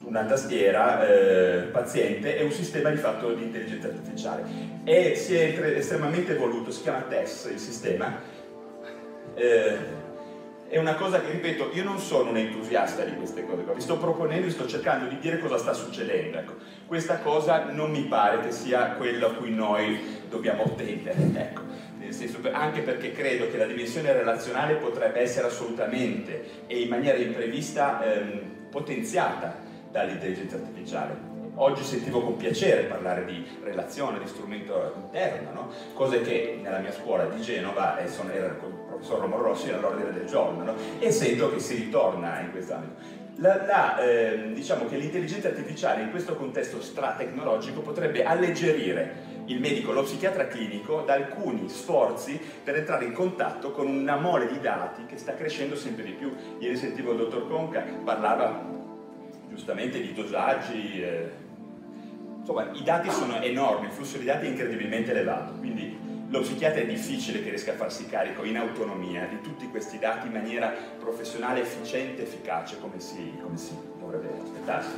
Una 0.00 0.24
tastiera 0.24 1.06
eh, 1.06 1.68
paziente 1.72 2.36
e 2.36 2.44
un 2.44 2.52
sistema 2.52 2.90
di 2.90 2.96
fatto 2.96 3.32
di 3.32 3.42
intelligenza 3.42 3.88
artificiale. 3.88 4.44
E 4.84 5.14
si 5.16 5.34
è 5.36 5.58
estremamente 5.76 6.34
evoluto, 6.34 6.70
si 6.70 6.82
chiama 6.82 7.00
TESS 7.00 7.50
il 7.52 7.58
sistema. 7.58 8.20
Eh, 9.34 9.96
è 10.68 10.78
una 10.78 10.94
cosa 10.94 11.20
che, 11.20 11.30
ripeto, 11.30 11.70
io 11.72 11.82
non 11.82 11.98
sono 11.98 12.30
un 12.30 12.36
entusiasta 12.36 13.02
di 13.02 13.16
queste 13.16 13.44
cose 13.44 13.62
qua, 13.62 13.72
vi 13.72 13.80
sto 13.80 13.96
proponendo, 13.96 14.46
vi 14.46 14.52
sto 14.52 14.66
cercando 14.66 15.08
di 15.08 15.18
dire 15.18 15.38
cosa 15.38 15.58
sta 15.58 15.72
succedendo. 15.72 16.38
Ecco, 16.38 16.54
questa 16.86 17.18
cosa 17.18 17.64
non 17.64 17.90
mi 17.90 18.02
pare 18.02 18.40
che 18.40 18.52
sia 18.52 18.92
quello 18.92 19.26
a 19.26 19.32
cui 19.32 19.52
noi 19.52 20.20
dobbiamo 20.28 20.74
tendere. 20.76 21.16
Ecco, 21.34 21.62
senso, 22.10 22.38
anche 22.52 22.82
perché 22.82 23.12
credo 23.12 23.50
che 23.50 23.56
la 23.56 23.66
dimensione 23.66 24.12
relazionale 24.12 24.74
potrebbe 24.74 25.20
essere 25.20 25.46
assolutamente 25.46 26.66
e 26.66 26.80
in 26.80 26.88
maniera 26.88 27.16
imprevista 27.16 28.02
ehm, 28.02 28.68
potenziata 28.70 29.66
dall'intelligenza 29.90 30.56
artificiale. 30.56 31.36
Oggi 31.60 31.82
sentivo 31.82 32.22
con 32.22 32.36
piacere 32.36 32.84
parlare 32.84 33.24
di 33.24 33.44
relazione, 33.64 34.20
di 34.20 34.28
strumento 34.28 34.94
interno, 35.02 35.52
no? 35.52 35.70
cose 35.92 36.20
che 36.20 36.60
nella 36.62 36.78
mia 36.78 36.92
scuola 36.92 37.24
di 37.24 37.40
Genova 37.40 37.98
eh, 37.98 38.06
sono, 38.06 38.30
era 38.30 38.50
con 38.50 38.70
il 38.70 38.76
professor 38.86 39.18
Romano 39.18 39.42
Rossi 39.42 39.70
all'ordine 39.70 40.12
del 40.12 40.26
giorno 40.26 40.62
no? 40.62 40.74
e 41.00 41.10
sento 41.10 41.52
che 41.52 41.58
si 41.58 41.74
ritorna 41.74 42.38
in 42.40 42.52
quest'ambito. 42.52 43.26
La, 43.40 43.64
la, 43.66 43.98
eh, 43.98 44.52
diciamo 44.52 44.86
che 44.86 44.96
l'intelligenza 44.96 45.48
artificiale 45.48 46.02
in 46.02 46.10
questo 46.10 46.36
contesto 46.36 46.80
stratecnologico 46.80 47.80
potrebbe 47.80 48.22
alleggerire 48.22 49.36
il 49.46 49.60
medico, 49.60 49.92
lo 49.92 50.02
psichiatra 50.02 50.46
clinico 50.46 51.02
da 51.02 51.14
alcuni 51.14 51.68
sforzi 51.68 52.38
per 52.62 52.76
entrare 52.76 53.04
in 53.04 53.12
contatto 53.12 53.72
con 53.72 53.88
una 53.88 54.16
mole 54.16 54.46
di 54.46 54.60
dati 54.60 55.06
che 55.06 55.16
sta 55.16 55.34
crescendo 55.34 55.74
sempre 55.74 56.04
di 56.04 56.12
più. 56.12 56.32
Ieri 56.58 56.76
sentivo 56.76 57.12
il 57.12 57.18
dottor 57.18 57.48
Conca, 57.48 57.82
parlava 58.04 58.77
giustamente 59.58 60.00
di 60.00 60.14
dosaggi, 60.14 61.02
eh, 61.02 61.30
insomma 62.38 62.70
i 62.72 62.82
dati 62.84 63.10
sono 63.10 63.42
enormi, 63.42 63.86
il 63.86 63.92
flusso 63.92 64.16
di 64.16 64.24
dati 64.24 64.46
è 64.46 64.48
incredibilmente 64.50 65.10
elevato, 65.10 65.52
quindi 65.58 65.98
lo 66.28 66.40
psichiatra 66.40 66.82
è 66.82 66.86
difficile 66.86 67.42
che 67.42 67.48
riesca 67.48 67.72
a 67.72 67.74
farsi 67.74 68.06
carico 68.06 68.44
in 68.44 68.56
autonomia 68.56 69.26
di 69.26 69.40
tutti 69.40 69.66
questi 69.68 69.98
dati 69.98 70.28
in 70.28 70.32
maniera 70.32 70.72
professionale, 70.98 71.62
efficiente, 71.62 72.22
efficace, 72.22 72.78
come 72.78 73.00
si, 73.00 73.34
come 73.42 73.56
si 73.56 73.76
dovrebbe 73.98 74.28
aspettarsi. 74.42 74.94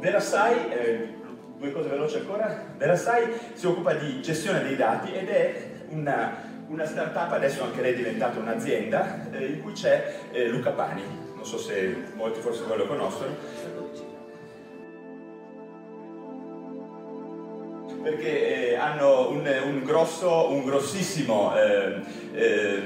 Verasai, 0.00 0.70
eh, 0.70 1.08
due 1.56 1.70
cose 1.70 1.88
veloci 1.88 2.16
ancora, 2.16 2.72
Verasai 2.76 3.30
si 3.52 3.66
occupa 3.66 3.94
di 3.94 4.20
gestione 4.22 4.62
dei 4.62 4.74
dati 4.74 5.12
ed 5.12 5.28
è 5.28 5.70
una, 5.90 6.34
una 6.66 6.84
startup, 6.84 7.30
adesso 7.32 7.62
anche 7.62 7.80
lei 7.80 7.92
è 7.92 7.96
diventata 7.96 8.40
un'azienda, 8.40 9.30
eh, 9.30 9.46
in 9.46 9.62
cui 9.62 9.72
c'è 9.72 10.14
eh, 10.32 10.48
Luca 10.48 10.70
Pani, 10.70 11.02
non 11.34 11.44
so 11.44 11.58
se 11.58 11.94
molti 12.14 12.40
forse 12.40 12.64
voi 12.64 12.78
lo 12.78 12.86
conoscono, 12.86 13.34
perché 18.02 18.70
eh, 18.70 18.74
hanno 18.76 19.28
un, 19.30 19.46
un, 19.64 19.82
grosso, 19.84 20.50
un 20.50 20.64
grossissimo 20.64 21.54
eh, 21.56 22.00
eh, 22.32 22.80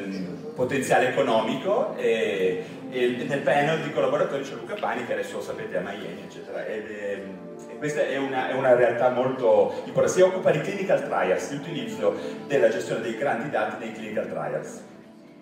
potenziale 0.54 1.08
economico 1.08 1.94
e, 1.96 2.64
e, 2.90 3.24
nel 3.26 3.40
panel 3.40 3.82
di 3.82 3.92
collaboratori 3.92 4.42
c'è 4.42 4.54
Luca 4.54 4.74
Pani 4.74 5.04
che 5.06 5.12
adesso 5.12 5.40
sapete 5.40 5.76
a 5.76 5.80
Miami 5.80 6.22
eccetera 6.26 6.64
ed, 6.66 6.90
e 6.90 7.78
questa 7.78 8.06
è 8.06 8.16
una, 8.16 8.50
è 8.50 8.54
una, 8.54 8.74
realtà 8.74 9.10
molto 9.10 9.74
importante, 9.84 10.18
si 10.18 10.20
occupa 10.20 10.50
di 10.50 10.60
clinical 10.60 11.04
trials, 11.04 11.50
di 11.50 11.56
utilizzo 11.56 12.14
della 12.46 12.68
gestione 12.68 13.00
dei 13.02 13.16
grandi 13.16 13.50
dati 13.50 13.76
dei 13.78 13.92
clinical 13.92 14.28
trials. 14.28 14.82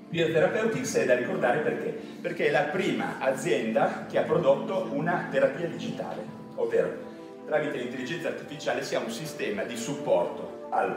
Biotherapeutics 0.08 0.96
è 0.96 1.04
da 1.06 1.14
ricordare 1.14 1.60
perché? 1.60 1.96
Perché 2.20 2.48
è 2.48 2.50
la 2.50 2.62
prima 2.64 3.16
azienda 3.18 4.06
che 4.10 4.18
ha 4.18 4.22
prodotto 4.22 4.88
una 4.92 5.28
terapia 5.30 5.66
digitale, 5.66 6.22
ovvero 6.56 7.10
tramite 7.52 7.76
l'intelligenza 7.76 8.28
artificiale 8.28 8.82
sia 8.82 8.98
un 8.98 9.10
sistema 9.10 9.64
di 9.64 9.76
supporto 9.76 10.68
al 10.70 10.96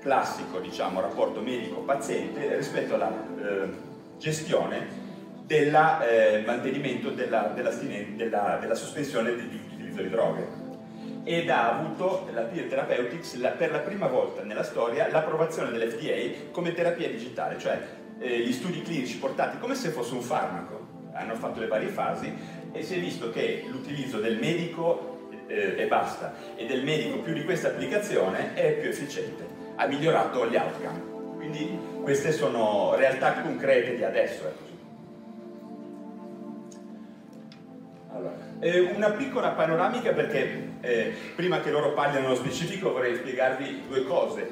classico 0.00 0.58
diciamo, 0.58 1.00
rapporto 1.00 1.40
medico-paziente 1.40 2.54
rispetto 2.56 2.96
alla 2.96 3.10
eh, 3.10 3.68
gestione 4.18 5.02
del 5.46 5.74
eh, 5.74 6.42
mantenimento 6.44 7.08
della, 7.08 7.52
della, 7.54 7.70
della, 7.70 8.58
della 8.60 8.74
sospensione 8.74 9.34
dell'utilizzo 9.34 10.02
di 10.02 10.10
droghe. 10.10 10.62
Ed 11.24 11.48
ha 11.48 11.78
avuto 11.78 12.28
la 12.34 12.42
Peer 12.42 12.66
Therapeutics 12.66 13.36
la, 13.36 13.48
per 13.52 13.70
la 13.70 13.78
prima 13.78 14.06
volta 14.06 14.42
nella 14.42 14.62
storia 14.62 15.08
l'approvazione 15.10 15.70
dell'FDA 15.70 16.50
come 16.50 16.74
terapia 16.74 17.08
digitale, 17.08 17.58
cioè 17.58 17.80
eh, 18.18 18.40
gli 18.40 18.52
studi 18.52 18.82
clinici 18.82 19.16
portati 19.16 19.56
come 19.56 19.74
se 19.74 19.88
fosse 19.88 20.12
un 20.12 20.20
farmaco, 20.20 20.86
hanno 21.14 21.34
fatto 21.34 21.60
le 21.60 21.66
varie 21.66 21.88
fasi 21.88 22.30
e 22.72 22.82
si 22.82 22.94
è 22.94 23.00
visto 23.00 23.30
che 23.30 23.64
l'utilizzo 23.70 24.18
del 24.18 24.38
medico 24.38 25.13
eh, 25.46 25.74
e 25.76 25.86
basta, 25.86 26.34
e 26.56 26.66
del 26.66 26.84
medico 26.84 27.18
più 27.18 27.32
di 27.32 27.44
questa 27.44 27.68
applicazione 27.68 28.54
è 28.54 28.72
più 28.72 28.88
efficiente, 28.88 29.46
ha 29.76 29.86
migliorato 29.86 30.48
gli 30.48 30.56
outcome. 30.56 31.12
Quindi 31.36 31.78
queste 32.02 32.32
sono 32.32 32.94
realtà 32.96 33.40
concrete 33.40 33.96
di 33.96 34.04
adesso. 34.04 34.62
Eh, 38.60 38.80
una 38.80 39.10
piccola 39.10 39.50
panoramica 39.50 40.12
perché 40.12 40.70
eh, 40.80 41.12
prima 41.34 41.60
che 41.60 41.70
loro 41.70 41.92
parlino 41.92 42.20
nello 42.20 42.36
specifico 42.36 42.92
vorrei 42.92 43.16
spiegarvi 43.16 43.82
due 43.88 44.04
cose, 44.04 44.48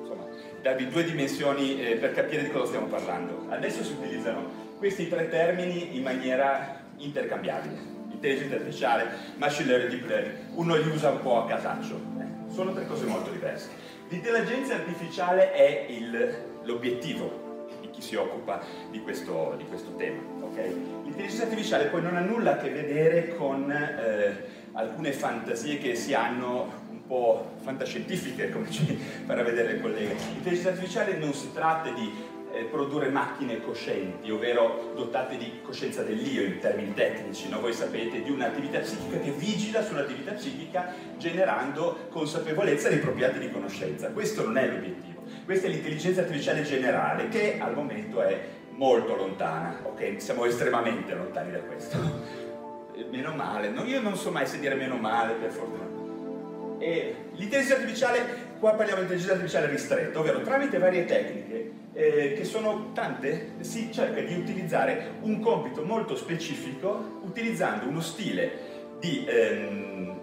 insomma, 0.00 0.24
darvi 0.62 0.88
due 0.88 1.04
dimensioni 1.04 1.80
eh, 1.80 1.96
per 1.96 2.12
capire 2.12 2.42
di 2.42 2.50
cosa 2.50 2.66
stiamo 2.66 2.86
parlando. 2.86 3.46
Adesso 3.50 3.84
si 3.84 3.92
utilizzano 3.92 4.64
questi 4.78 5.08
tre 5.08 5.28
termini 5.28 5.96
in 5.96 6.02
maniera 6.02 6.80
intercambiabile 6.96 7.95
intelligenza 8.16 8.56
artificiale, 8.56 9.08
machine 9.36 9.68
learning, 9.68 9.90
deep 9.90 10.08
learning, 10.08 10.34
uno 10.54 10.76
li 10.76 10.88
usa 10.88 11.10
un 11.10 11.22
po' 11.22 11.42
a 11.42 11.46
casaccio, 11.46 12.00
eh, 12.18 12.52
sono 12.52 12.72
tre 12.72 12.86
cose 12.86 13.04
molto 13.06 13.30
diverse. 13.30 13.68
L'intelligenza 14.08 14.74
artificiale 14.74 15.52
è 15.52 15.86
l'obiettivo 16.64 17.66
di 17.80 17.90
chi 17.90 18.00
si 18.00 18.14
occupa 18.14 18.60
di 18.90 19.00
questo, 19.00 19.54
di 19.56 19.64
questo 19.64 19.94
tema. 19.96 20.20
Okay? 20.40 20.68
L'intelligenza 21.04 21.44
artificiale 21.44 21.86
poi 21.86 22.02
non 22.02 22.16
ha 22.16 22.20
nulla 22.20 22.52
a 22.52 22.56
che 22.56 22.70
vedere 22.70 23.34
con 23.34 23.70
eh, 23.70 24.44
alcune 24.72 25.12
fantasie 25.12 25.78
che 25.78 25.94
si 25.94 26.14
hanno 26.14 26.84
po' 27.06 27.52
fantascientifiche, 27.62 28.50
come 28.50 28.70
ci 28.70 28.84
farà 29.24 29.42
vedere 29.42 29.74
il 29.74 29.80
collega. 29.80 30.14
L'intelligenza 30.14 30.70
artificiale 30.70 31.16
non 31.16 31.32
si 31.32 31.52
tratta 31.52 31.90
di 31.90 32.12
eh, 32.56 32.64
produrre 32.64 33.10
macchine 33.10 33.60
coscienti, 33.60 34.30
ovvero 34.30 34.92
dotate 34.94 35.36
di 35.36 35.60
coscienza 35.62 36.02
dell'io 36.02 36.42
in 36.42 36.58
termini 36.58 36.94
tecnici, 36.94 37.48
no? 37.48 37.60
voi 37.60 37.72
sapete, 37.72 38.22
di 38.22 38.30
un'attività 38.30 38.78
psichica 38.78 39.18
che 39.18 39.30
vigila 39.30 39.84
sull'attività 39.84 40.32
psichica 40.32 40.92
generando 41.18 42.06
consapevolezza 42.08 42.88
dei 42.88 42.98
propri 42.98 43.24
atti 43.24 43.38
di 43.38 43.50
conoscenza. 43.50 44.10
Questo 44.10 44.42
non 44.42 44.56
è 44.56 44.66
l'obiettivo, 44.68 45.22
questa 45.44 45.66
è 45.66 45.70
l'intelligenza 45.70 46.22
artificiale 46.22 46.62
generale 46.62 47.28
che 47.28 47.58
al 47.60 47.74
momento 47.74 48.22
è 48.22 48.40
molto 48.70 49.14
lontana, 49.16 49.78
ok? 49.82 50.20
Siamo 50.20 50.44
estremamente 50.44 51.14
lontani 51.14 51.52
da 51.52 51.60
questo. 51.60 52.44
Meno 53.10 53.34
male, 53.34 53.68
no, 53.68 53.84
io 53.84 54.00
non 54.00 54.16
so 54.16 54.30
mai 54.30 54.46
se 54.46 54.58
dire 54.58 54.74
meno 54.74 54.96
male 54.96 55.34
per 55.34 55.50
fortuna. 55.50 55.95
E 56.78 57.14
l'intelligenza 57.32 57.74
artificiale, 57.74 58.20
qua 58.58 58.72
parliamo 58.72 59.00
di 59.00 59.06
intelligenza 59.06 59.34
artificiale 59.34 59.68
ristretta, 59.68 60.18
ovvero 60.18 60.40
tramite 60.42 60.78
varie 60.78 61.04
tecniche, 61.04 61.70
eh, 61.92 62.34
che 62.36 62.44
sono 62.44 62.90
tante, 62.92 63.54
si 63.60 63.90
cerca 63.90 64.20
di 64.20 64.34
utilizzare 64.34 65.14
un 65.22 65.40
compito 65.40 65.82
molto 65.82 66.14
specifico 66.14 67.20
utilizzando 67.22 67.88
uno 67.88 68.00
stile 68.00 68.74
di, 69.00 69.24
ehm, 69.26 70.20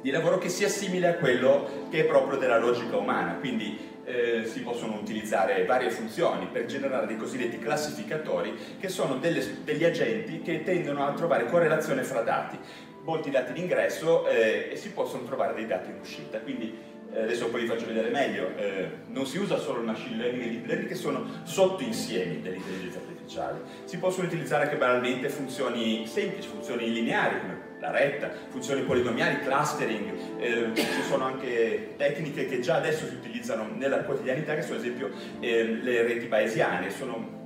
di 0.00 0.10
lavoro 0.10 0.38
che 0.38 0.48
sia 0.48 0.68
simile 0.68 1.08
a 1.08 1.14
quello 1.14 1.88
che 1.90 2.00
è 2.00 2.04
proprio 2.04 2.38
della 2.38 2.58
logica 2.58 2.96
umana, 2.96 3.34
quindi 3.34 3.88
eh, 4.04 4.44
si 4.46 4.60
possono 4.60 4.94
utilizzare 4.94 5.64
varie 5.64 5.90
funzioni 5.90 6.46
per 6.50 6.66
generare 6.66 7.06
dei 7.06 7.16
cosiddetti 7.16 7.58
classificatori 7.58 8.56
che 8.78 8.88
sono 8.88 9.16
delle, 9.16 9.62
degli 9.64 9.84
agenti 9.84 10.42
che 10.42 10.62
tendono 10.62 11.06
a 11.06 11.12
trovare 11.12 11.46
correlazione 11.46 12.02
fra 12.02 12.22
dati 12.22 12.58
molti 13.04 13.30
dati 13.30 13.52
d'ingresso 13.52 14.28
eh, 14.28 14.70
e 14.72 14.76
si 14.76 14.90
possono 14.90 15.24
trovare 15.24 15.54
dei 15.54 15.66
dati 15.66 15.90
in 15.90 15.98
uscita. 16.00 16.38
Quindi 16.38 16.76
eh, 17.12 17.22
adesso 17.22 17.48
poi 17.48 17.62
vi 17.62 17.66
faccio 17.66 17.86
vedere 17.86 18.10
meglio, 18.10 18.56
eh, 18.56 18.88
non 19.08 19.26
si 19.26 19.38
usa 19.38 19.58
solo 19.58 19.80
il 19.80 19.86
machine 19.86 20.16
learning 20.16 20.42
e 20.42 20.46
il 20.46 20.52
deep 20.52 20.66
learning 20.66 20.88
che 20.88 20.94
sono 20.94 21.24
sottoinsiemi 21.42 22.40
dell'intelligenza 22.40 22.98
artificiale. 22.98 23.60
Si 23.84 23.98
possono 23.98 24.26
utilizzare 24.26 24.64
anche 24.64 24.76
banalmente 24.76 25.28
funzioni 25.28 26.06
semplici, 26.06 26.48
funzioni 26.48 26.90
lineari 26.92 27.40
come 27.40 27.68
la 27.80 27.90
retta, 27.90 28.30
funzioni 28.50 28.82
polinomiali, 28.82 29.40
clustering, 29.40 30.38
eh, 30.38 30.70
ci 30.74 31.02
sono 31.08 31.24
anche 31.24 31.94
tecniche 31.96 32.46
che 32.46 32.60
già 32.60 32.76
adesso 32.76 33.06
si 33.06 33.14
utilizzano 33.14 33.68
nella 33.74 34.00
quotidianità 34.00 34.54
che 34.54 34.62
sono 34.62 34.76
ad 34.76 34.84
esempio 34.84 35.10
eh, 35.40 35.64
le 35.64 36.02
reti 36.02 36.26
bayesiane, 36.26 36.90
sono 36.90 37.39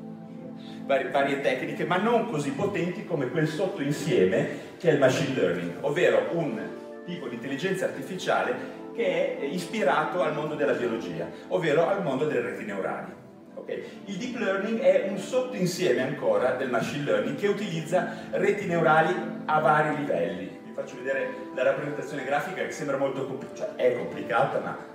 varie, 0.85 1.11
varie 1.11 1.41
tecniche, 1.41 1.85
ma 1.85 1.97
non 1.97 2.27
così 2.27 2.51
potenti 2.51 3.05
come 3.05 3.31
quel 3.31 3.49
sottoinsieme 3.49 4.73
che 4.79 4.91
è 4.91 4.93
il 4.93 4.99
machine 4.99 5.35
learning, 5.35 5.73
ovvero 5.81 6.29
un 6.33 6.61
tipo 7.05 7.29
di 7.29 7.35
intelligenza 7.35 7.87
artificiale 7.87 8.83
che 8.95 9.39
è 9.39 9.45
ispirato 9.45 10.23
al 10.23 10.35
mondo 10.35 10.55
della 10.55 10.75
biologia, 10.75 11.29
ovvero 11.49 11.89
al 11.89 12.03
mondo 12.03 12.27
delle 12.27 12.51
reti 12.51 12.65
neurali. 12.65 13.13
Okay. 13.55 13.83
Il 14.07 14.17
deep 14.17 14.37
learning 14.37 14.81
è 14.81 15.07
un 15.09 15.17
sottoinsieme 15.17 16.03
ancora 16.03 16.53
del 16.53 16.71
machine 16.71 17.05
learning 17.05 17.37
che 17.37 17.49
utilizza 17.49 18.15
reti 18.31 18.67
neurali 18.67 19.15
a 19.47 19.59
vari 19.61 19.97
livelli. 19.97 20.61
Vi 20.65 20.73
faccio 20.73 20.97
vedere 20.97 21.29
la 21.55 21.63
rappresentazione 21.63 22.25
grafica 22.25 22.63
che 22.63 22.73
sembra 22.73 22.99
molto 22.99 23.27
complicata, 23.27 23.73
cioè 23.75 23.77
è 23.77 23.97
complicata 23.97 24.59
ma 24.61 24.94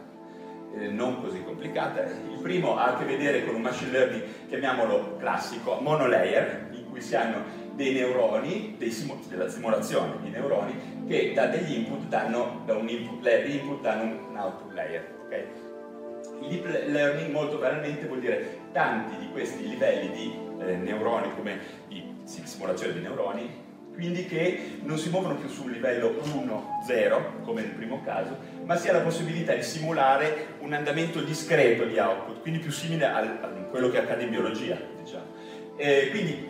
eh, 0.79 0.87
non 0.87 1.21
così 1.21 1.43
complicata. 1.43 2.03
Il 2.03 2.39
primo 2.41 2.77
ha 2.77 2.95
a 2.95 2.97
che 2.97 3.05
vedere 3.05 3.45
con 3.45 3.55
un 3.55 3.61
machine 3.61 3.91
learning, 3.91 4.23
chiamiamolo 4.47 5.17
classico, 5.17 5.77
monolayer, 5.81 6.69
in 6.71 6.89
cui 6.89 7.01
si 7.01 7.15
hanno 7.15 7.67
dei 7.73 7.93
neuroni, 7.93 8.75
dei 8.77 8.91
simu 8.91 9.19
della 9.27 9.49
simulazione 9.49 10.13
di 10.21 10.29
neuroni, 10.29 11.05
che 11.07 11.33
da 11.33 11.47
degli 11.47 11.75
input 11.75 12.07
danno, 12.07 12.61
da 12.65 12.75
un 12.75 12.87
input 12.87 13.23
layer 13.23 13.49
input 13.49 13.81
danno 13.81 14.27
un 14.29 14.37
output 14.37 14.73
layer. 14.73 15.07
Okay? 15.25 15.45
Il 16.41 16.47
deep 16.47 16.87
learning 16.87 17.31
molto 17.31 17.57
banalmente 17.57 18.05
vuol 18.05 18.19
dire 18.19 18.59
tanti 18.71 19.17
di 19.17 19.29
questi 19.31 19.67
livelli 19.67 20.11
di 20.11 20.37
eh, 20.59 20.75
neuroni, 20.75 21.33
come 21.35 21.59
di 21.87 22.03
simulazione 22.23 22.93
di 22.93 22.99
neuroni, 23.01 23.67
quindi 23.99 24.25
che 24.25 24.77
non 24.83 24.97
si 24.97 25.09
muovono 25.09 25.35
più 25.35 25.49
sul 25.49 25.71
livello 25.71 26.15
1-0, 26.23 27.43
come 27.43 27.62
nel 27.62 27.71
primo 27.71 28.01
caso, 28.01 28.38
ma 28.63 28.77
si 28.77 28.88
ha 28.88 28.93
la 28.93 29.01
possibilità 29.01 29.53
di 29.53 29.62
simulare 29.62 30.55
un 30.62 30.71
andamento 30.71 31.19
discreto 31.19 31.83
di 31.83 31.99
output, 31.99 32.39
quindi 32.39 32.59
più 32.59 32.71
simile 32.71 33.05
a 33.05 33.21
quello 33.69 33.89
che 33.89 33.97
accade 33.97 34.23
in 34.23 34.29
biologia. 34.29 34.77
Diciamo. 35.03 35.25
Eh, 35.75 36.07
quindi 36.12 36.47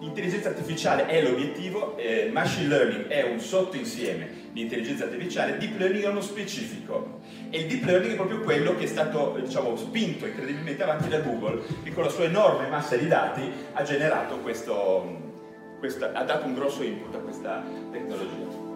l'intelligenza 0.00 0.48
artificiale 0.48 1.06
è 1.06 1.22
l'obiettivo, 1.22 1.96
eh, 1.96 2.28
machine 2.32 2.66
learning 2.66 3.06
è 3.06 3.22
un 3.22 3.38
sottoinsieme 3.38 4.48
di 4.50 4.62
intelligenza 4.62 5.04
artificiale, 5.04 5.58
deep 5.58 5.78
learning 5.78 6.04
è 6.04 6.08
uno 6.08 6.20
specifico. 6.20 7.20
E 7.50 7.60
il 7.60 7.66
deep 7.66 7.84
learning 7.84 8.14
è 8.14 8.16
proprio 8.16 8.40
quello 8.40 8.74
che 8.74 8.84
è 8.84 8.88
stato 8.88 9.38
diciamo, 9.40 9.76
spinto 9.76 10.26
incredibilmente 10.26 10.82
avanti 10.82 11.08
da 11.08 11.20
Google, 11.20 11.62
che 11.84 11.92
con 11.92 12.02
la 12.02 12.10
sua 12.10 12.24
enorme 12.24 12.68
massa 12.68 12.96
di 12.96 13.06
dati 13.06 13.48
ha 13.74 13.82
generato 13.84 14.38
questo, 14.38 15.29
questa, 15.80 16.12
ha 16.12 16.22
dato 16.22 16.46
un 16.46 16.54
grosso 16.54 16.84
input 16.84 17.12
a 17.16 17.18
questa 17.18 17.64
tecnologia. 17.90 18.68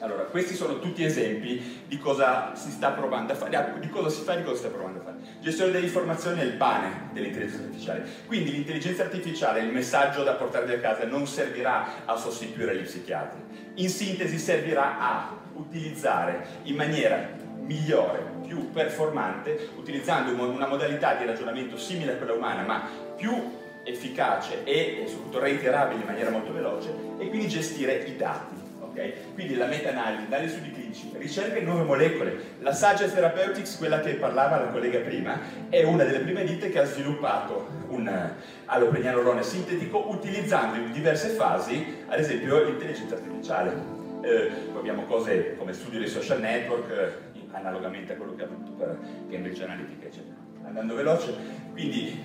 Allora, 0.00 0.24
questi 0.24 0.54
sono 0.54 0.78
tutti 0.78 1.02
esempi 1.02 1.82
di 1.88 1.96
cosa 1.98 2.54
si 2.54 2.70
sta 2.70 2.90
provando 2.90 3.32
a 3.32 3.34
fare, 3.34 3.76
di 3.80 3.88
cosa 3.88 4.10
si 4.10 4.22
fa 4.22 4.34
e 4.34 4.36
di 4.36 4.42
cosa 4.42 4.56
si 4.56 4.60
sta 4.60 4.68
provando 4.68 4.98
a 4.98 5.02
fare. 5.02 5.16
Gestione 5.40 5.72
dell'informazione 5.72 6.42
è 6.42 6.44
il 6.44 6.52
pane 6.52 7.08
dell'intelligenza 7.12 7.62
artificiale. 7.64 8.06
Quindi 8.26 8.52
l'intelligenza 8.52 9.02
artificiale, 9.04 9.60
il 9.60 9.72
messaggio 9.72 10.22
da 10.22 10.34
portarvi 10.34 10.74
a 10.74 10.80
casa, 10.80 11.06
non 11.06 11.26
servirà 11.26 12.04
a 12.04 12.14
sostituire 12.16 12.76
gli 12.76 12.82
psichiatri. 12.82 13.40
In 13.76 13.88
sintesi 13.88 14.38
servirà 14.38 14.98
a 14.98 15.34
utilizzare 15.54 16.46
in 16.64 16.76
maniera 16.76 17.30
migliore, 17.60 18.34
più 18.46 18.70
performante, 18.70 19.70
utilizzando 19.76 20.30
una 20.40 20.68
modalità 20.68 21.14
di 21.14 21.24
ragionamento 21.24 21.78
simile 21.78 22.12
a 22.12 22.16
quella 22.16 22.34
umana, 22.34 22.62
ma 22.62 22.86
più 23.16 23.55
efficace 23.86 24.64
e 24.64 25.04
soprattutto 25.06 25.38
reiterabile 25.38 26.00
in 26.00 26.06
maniera 26.06 26.30
molto 26.30 26.52
veloce 26.52 26.92
e 27.18 27.28
quindi 27.28 27.48
gestire 27.48 27.94
i 28.04 28.16
dati. 28.16 28.54
Okay? 28.80 29.12
Quindi 29.34 29.56
la 29.56 29.66
meta-analisi, 29.66 30.28
dare 30.28 30.48
studi 30.48 30.72
clinici, 30.72 31.10
ricerca 31.16 31.58
in 31.58 31.66
nuove 31.66 31.82
molecole. 31.82 32.54
La 32.60 32.72
Saggia 32.72 33.06
Therapeutics, 33.06 33.76
quella 33.76 34.00
che 34.00 34.14
parlava 34.14 34.58
la 34.58 34.68
collega 34.68 34.98
prima, 35.00 35.38
è 35.68 35.84
una 35.84 36.04
delle 36.04 36.20
prime 36.20 36.44
ditte 36.44 36.70
che 36.70 36.78
ha 36.78 36.84
sviluppato 36.84 37.68
un 37.88 38.32
alloprenianolone 38.64 39.42
sintetico 39.42 40.10
utilizzando 40.10 40.78
in 40.78 40.92
diverse 40.92 41.28
fasi, 41.28 42.04
ad 42.06 42.18
esempio, 42.18 42.64
l'intelligenza 42.64 43.14
artificiale. 43.14 43.94
Eh, 44.22 44.50
abbiamo 44.74 45.04
cose 45.04 45.56
come 45.56 45.72
studio 45.72 45.98
dei 45.98 46.08
social 46.08 46.40
network, 46.40 46.90
eh, 46.90 47.34
analogamente 47.52 48.14
a 48.14 48.16
quello 48.16 48.34
che 48.34 48.44
ha 48.44 48.48
fatto 48.48 48.70
per 48.72 48.98
Cambridge 49.30 49.62
Analytica, 49.62 50.06
eccetera. 50.06 50.34
Andando 50.64 50.94
veloce, 50.94 51.34
quindi 51.72 52.18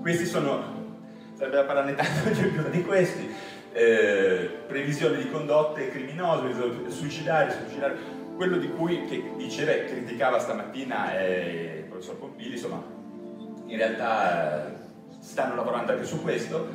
questi 0.00 0.24
sono 0.24 0.81
sarebbe 1.42 1.56
da 1.56 1.64
parlarne 1.64 1.94
tanto 1.96 2.30
più 2.38 2.70
di 2.70 2.84
questi, 2.84 3.34
eh, 3.72 4.50
previsione 4.68 5.16
di 5.16 5.28
condotte 5.28 5.88
criminose, 5.88 6.52
suicidarie, 6.88 7.52
suicidarie, 7.52 7.96
quello 8.36 8.58
di 8.58 8.70
cui 8.70 9.04
che 9.06 9.32
diceva 9.36 9.72
e 9.72 9.86
criticava 9.86 10.38
stamattina 10.38 11.18
eh, 11.18 11.78
il 11.78 11.84
professor 11.84 12.16
Pompili, 12.16 12.52
insomma, 12.52 12.82
in 13.66 13.76
realtà 13.76 14.68
eh, 14.68 14.72
stanno 15.20 15.56
lavorando 15.56 15.92
anche 15.92 16.04
su 16.04 16.22
questo. 16.22 16.68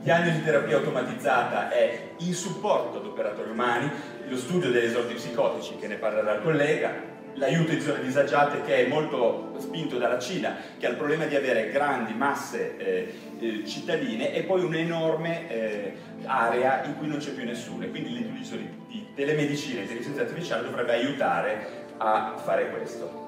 Diagnosi 0.00 0.38
di 0.38 0.44
terapia 0.44 0.76
automatizzata 0.76 1.68
è 1.68 2.12
in 2.18 2.32
supporto 2.32 2.98
ad 2.98 3.06
operatori 3.06 3.50
umani, 3.50 3.90
lo 4.28 4.36
studio 4.36 4.70
degli 4.70 4.84
esordi 4.84 5.14
psicotici 5.14 5.76
che 5.76 5.88
ne 5.88 5.96
parlerà 5.96 6.34
il 6.34 6.42
collega, 6.42 6.94
l'aiuto 7.36 7.72
in 7.72 7.80
zone 7.80 8.02
disagiate 8.02 8.62
che 8.62 8.86
è 8.86 8.88
molto 8.88 9.54
spinto 9.58 9.98
dalla 9.98 10.18
Cina, 10.18 10.56
che 10.78 10.86
ha 10.86 10.90
il 10.90 10.96
problema 10.96 11.26
di 11.26 11.36
avere 11.36 11.70
grandi 11.70 12.12
masse 12.14 12.76
eh, 12.76 13.14
eh, 13.38 13.66
cittadine 13.66 14.34
e 14.34 14.42
poi 14.42 14.64
un'enorme 14.64 15.50
eh, 15.50 15.92
area 16.24 16.84
in 16.84 16.96
cui 16.96 17.06
non 17.06 17.18
c'è 17.18 17.30
più 17.30 17.44
nessuno. 17.44 17.84
E 17.84 17.90
quindi 17.90 18.22
l'utilizzo 18.22 18.56
di, 18.56 18.68
di 18.88 19.06
telemedicina 19.14 19.80
e 19.80 19.82
intelligenza 19.82 20.22
artificiale 20.22 20.64
dovrebbe 20.64 20.92
aiutare 20.92 21.84
a 21.98 22.34
fare 22.36 22.70
questo. 22.70 23.24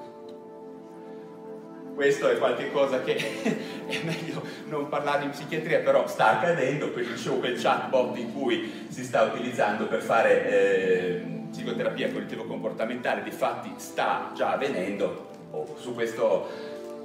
Questo 1.93 2.29
è 2.29 2.37
qualcosa 2.37 3.01
che 3.01 3.15
è 3.85 3.99
meglio 4.03 4.41
non 4.67 4.87
parlare 4.87 5.25
in 5.25 5.31
psichiatria, 5.31 5.79
però 5.79 6.07
sta 6.07 6.37
accadendo, 6.37 6.91
quindi 6.91 7.13
dicevo 7.13 7.39
quel 7.39 7.59
chatbot 7.59 8.17
in 8.17 8.33
cui 8.33 8.87
si 8.87 9.03
sta 9.03 9.23
utilizzando 9.23 9.85
per 9.87 10.01
fare 10.01 10.49
eh, 10.49 11.38
psicoterapia 11.59 12.09
cognitivo-comportamentale 12.09 13.21
di 13.21 13.31
fatti 13.31 13.73
sta 13.75 14.31
già 14.33 14.53
avvenendo, 14.53 15.27
oh, 15.51 15.75
su 15.77 15.93
questo 15.93 16.47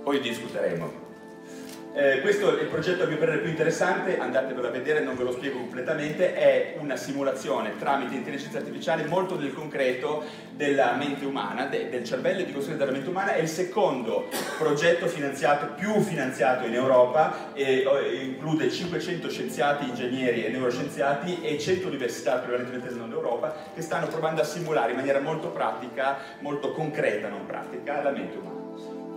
poi 0.05 0.21
discuteremo. 0.21 1.03
Eh, 1.97 2.23
questo 2.23 2.59
è 2.59 2.61
il 2.61 2.67
progetto 2.67 3.05
a 3.05 3.07
mio 3.07 3.19
parere 3.19 3.39
più 3.39 3.51
interessante, 3.51 4.19
andatevelo 4.19 4.67
a 4.67 4.71
vedere, 4.73 5.05
non 5.05 5.17
ve 5.17 5.23
lo 5.23 5.31
spiego 5.31 5.61
completamente, 5.61 6.35
è 6.35 6.75
una 6.81 6.97
simulazione 6.97 7.79
tramite 7.79 8.17
intelligenza 8.17 8.59
artificiale 8.59 9.05
molto 9.05 9.39
nel 9.39 9.55
concreto 9.55 10.25
della 10.51 10.95
mente 10.95 11.25
umana, 11.25 11.67
de, 11.67 11.91
del 11.91 12.03
cervello 12.03 12.41
e 12.41 12.47
di 12.47 12.53
costruzione 12.53 12.79
della 12.79 12.91
mente 12.91 13.09
umana, 13.09 13.35
è 13.35 13.41
il 13.43 13.47
secondo 13.47 14.27
progetto 14.59 15.07
finanziato, 15.07 15.75
più 15.75 16.01
finanziato 16.01 16.67
in 16.67 16.75
Europa, 16.75 17.53
e, 17.55 17.85
e 17.85 18.25
include 18.25 18.73
500 18.73 19.31
scienziati, 19.31 19.89
ingegneri 19.89 20.45
e 20.45 20.49
neuroscienziati 20.49 21.43
e 21.43 21.61
100 21.61 21.87
università 21.87 22.39
prevalentemente 22.39 22.89
del 22.89 22.97
nord 22.97 23.13
Europa 23.13 23.55
che 23.73 23.83
stanno 23.83 24.09
provando 24.09 24.41
a 24.41 24.45
simulare 24.45 24.91
in 24.91 24.97
maniera 24.97 25.21
molto 25.21 25.51
pratica, 25.51 26.19
molto 26.41 26.73
concreta, 26.73 27.29
non 27.29 27.47
pratica, 27.47 28.03
la 28.03 28.11
mente 28.11 28.37
umana. 28.37 28.64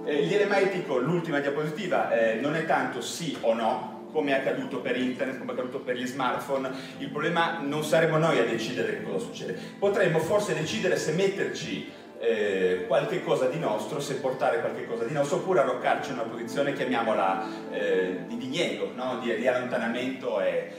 Eh, 0.08 0.48
etico, 0.62 0.98
l'ultima 1.00 1.42
diapositiva, 1.42 2.10
eh, 2.12 2.36
non 2.36 2.56
è 2.56 2.66
tanto 2.66 3.02
sì 3.02 3.38
o 3.42 3.54
no, 3.54 4.08
come 4.14 4.32
è 4.32 4.36
accaduto 4.36 4.80
per 4.80 4.96
internet, 4.96 5.38
come 5.38 5.52
è 5.52 5.54
accaduto 5.54 5.80
per 5.80 5.98
gli 5.98 6.08
smartphone, 6.08 6.72
il 7.00 7.10
problema 7.10 7.60
non 7.62 7.84
saremo 7.84 8.18
noi 8.18 8.40
a 8.40 8.46
decidere 8.46 9.00
che 9.00 9.04
cosa 9.04 9.20
succede. 9.20 9.58
Potremmo 9.78 10.20
forse 10.20 10.56
decidere 10.56 10.96
se 10.96 11.12
metterci 11.12 11.92
eh, 12.20 12.86
qualche 12.88 13.22
cosa 13.22 13.48
di 13.48 13.60
nostro, 13.60 14.00
se 14.00 14.16
portare 14.16 14.62
qualche 14.62 14.86
cosa 14.86 15.04
di 15.04 15.14
nostro, 15.14 15.38
oppure 15.38 15.60
arroccarci 15.60 16.12
in 16.12 16.20
una 16.20 16.28
posizione, 16.28 16.72
chiamiamola 16.72 17.46
eh, 17.72 18.20
di 18.28 18.38
diniego, 18.38 18.92
no? 18.96 19.20
di, 19.22 19.36
di, 19.36 19.46
allontanamento 19.46 20.40
e 20.40 20.72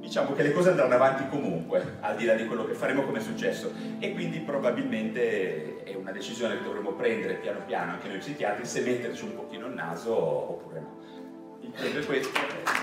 diciamo 0.00 0.32
che 0.32 0.42
le 0.42 0.52
cose 0.52 0.70
andranno 0.70 0.94
avanti 0.94 1.28
comunque, 1.28 1.98
al 2.00 2.16
di 2.16 2.24
là 2.24 2.34
di 2.34 2.46
quello 2.46 2.64
che 2.64 2.74
faremo 2.74 3.02
come 3.02 3.18
è 3.18 3.22
successo 3.22 3.70
e 3.98 4.12
quindi 4.12 4.40
probabilmente 4.40 5.84
è 5.84 5.94
una 5.94 6.10
decisione 6.10 6.56
che 6.56 6.64
dovremo 6.64 6.92
prendere 6.92 7.34
piano 7.34 7.60
piano 7.64 7.92
anche 7.92 8.08
noi 8.08 8.18
psichiatri 8.18 8.64
se 8.64 8.80
metterci 8.80 9.24
un 9.24 9.36
pochino 9.36 9.66
il 9.66 9.74
naso 9.74 10.16
oppure 10.16 10.80
no. 10.80 10.98
Il 11.60 11.72
tempo 11.72 11.98
è 11.98 12.04
questo. 12.04 12.30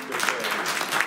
questo 0.07 0.31
è... 1.03 1.06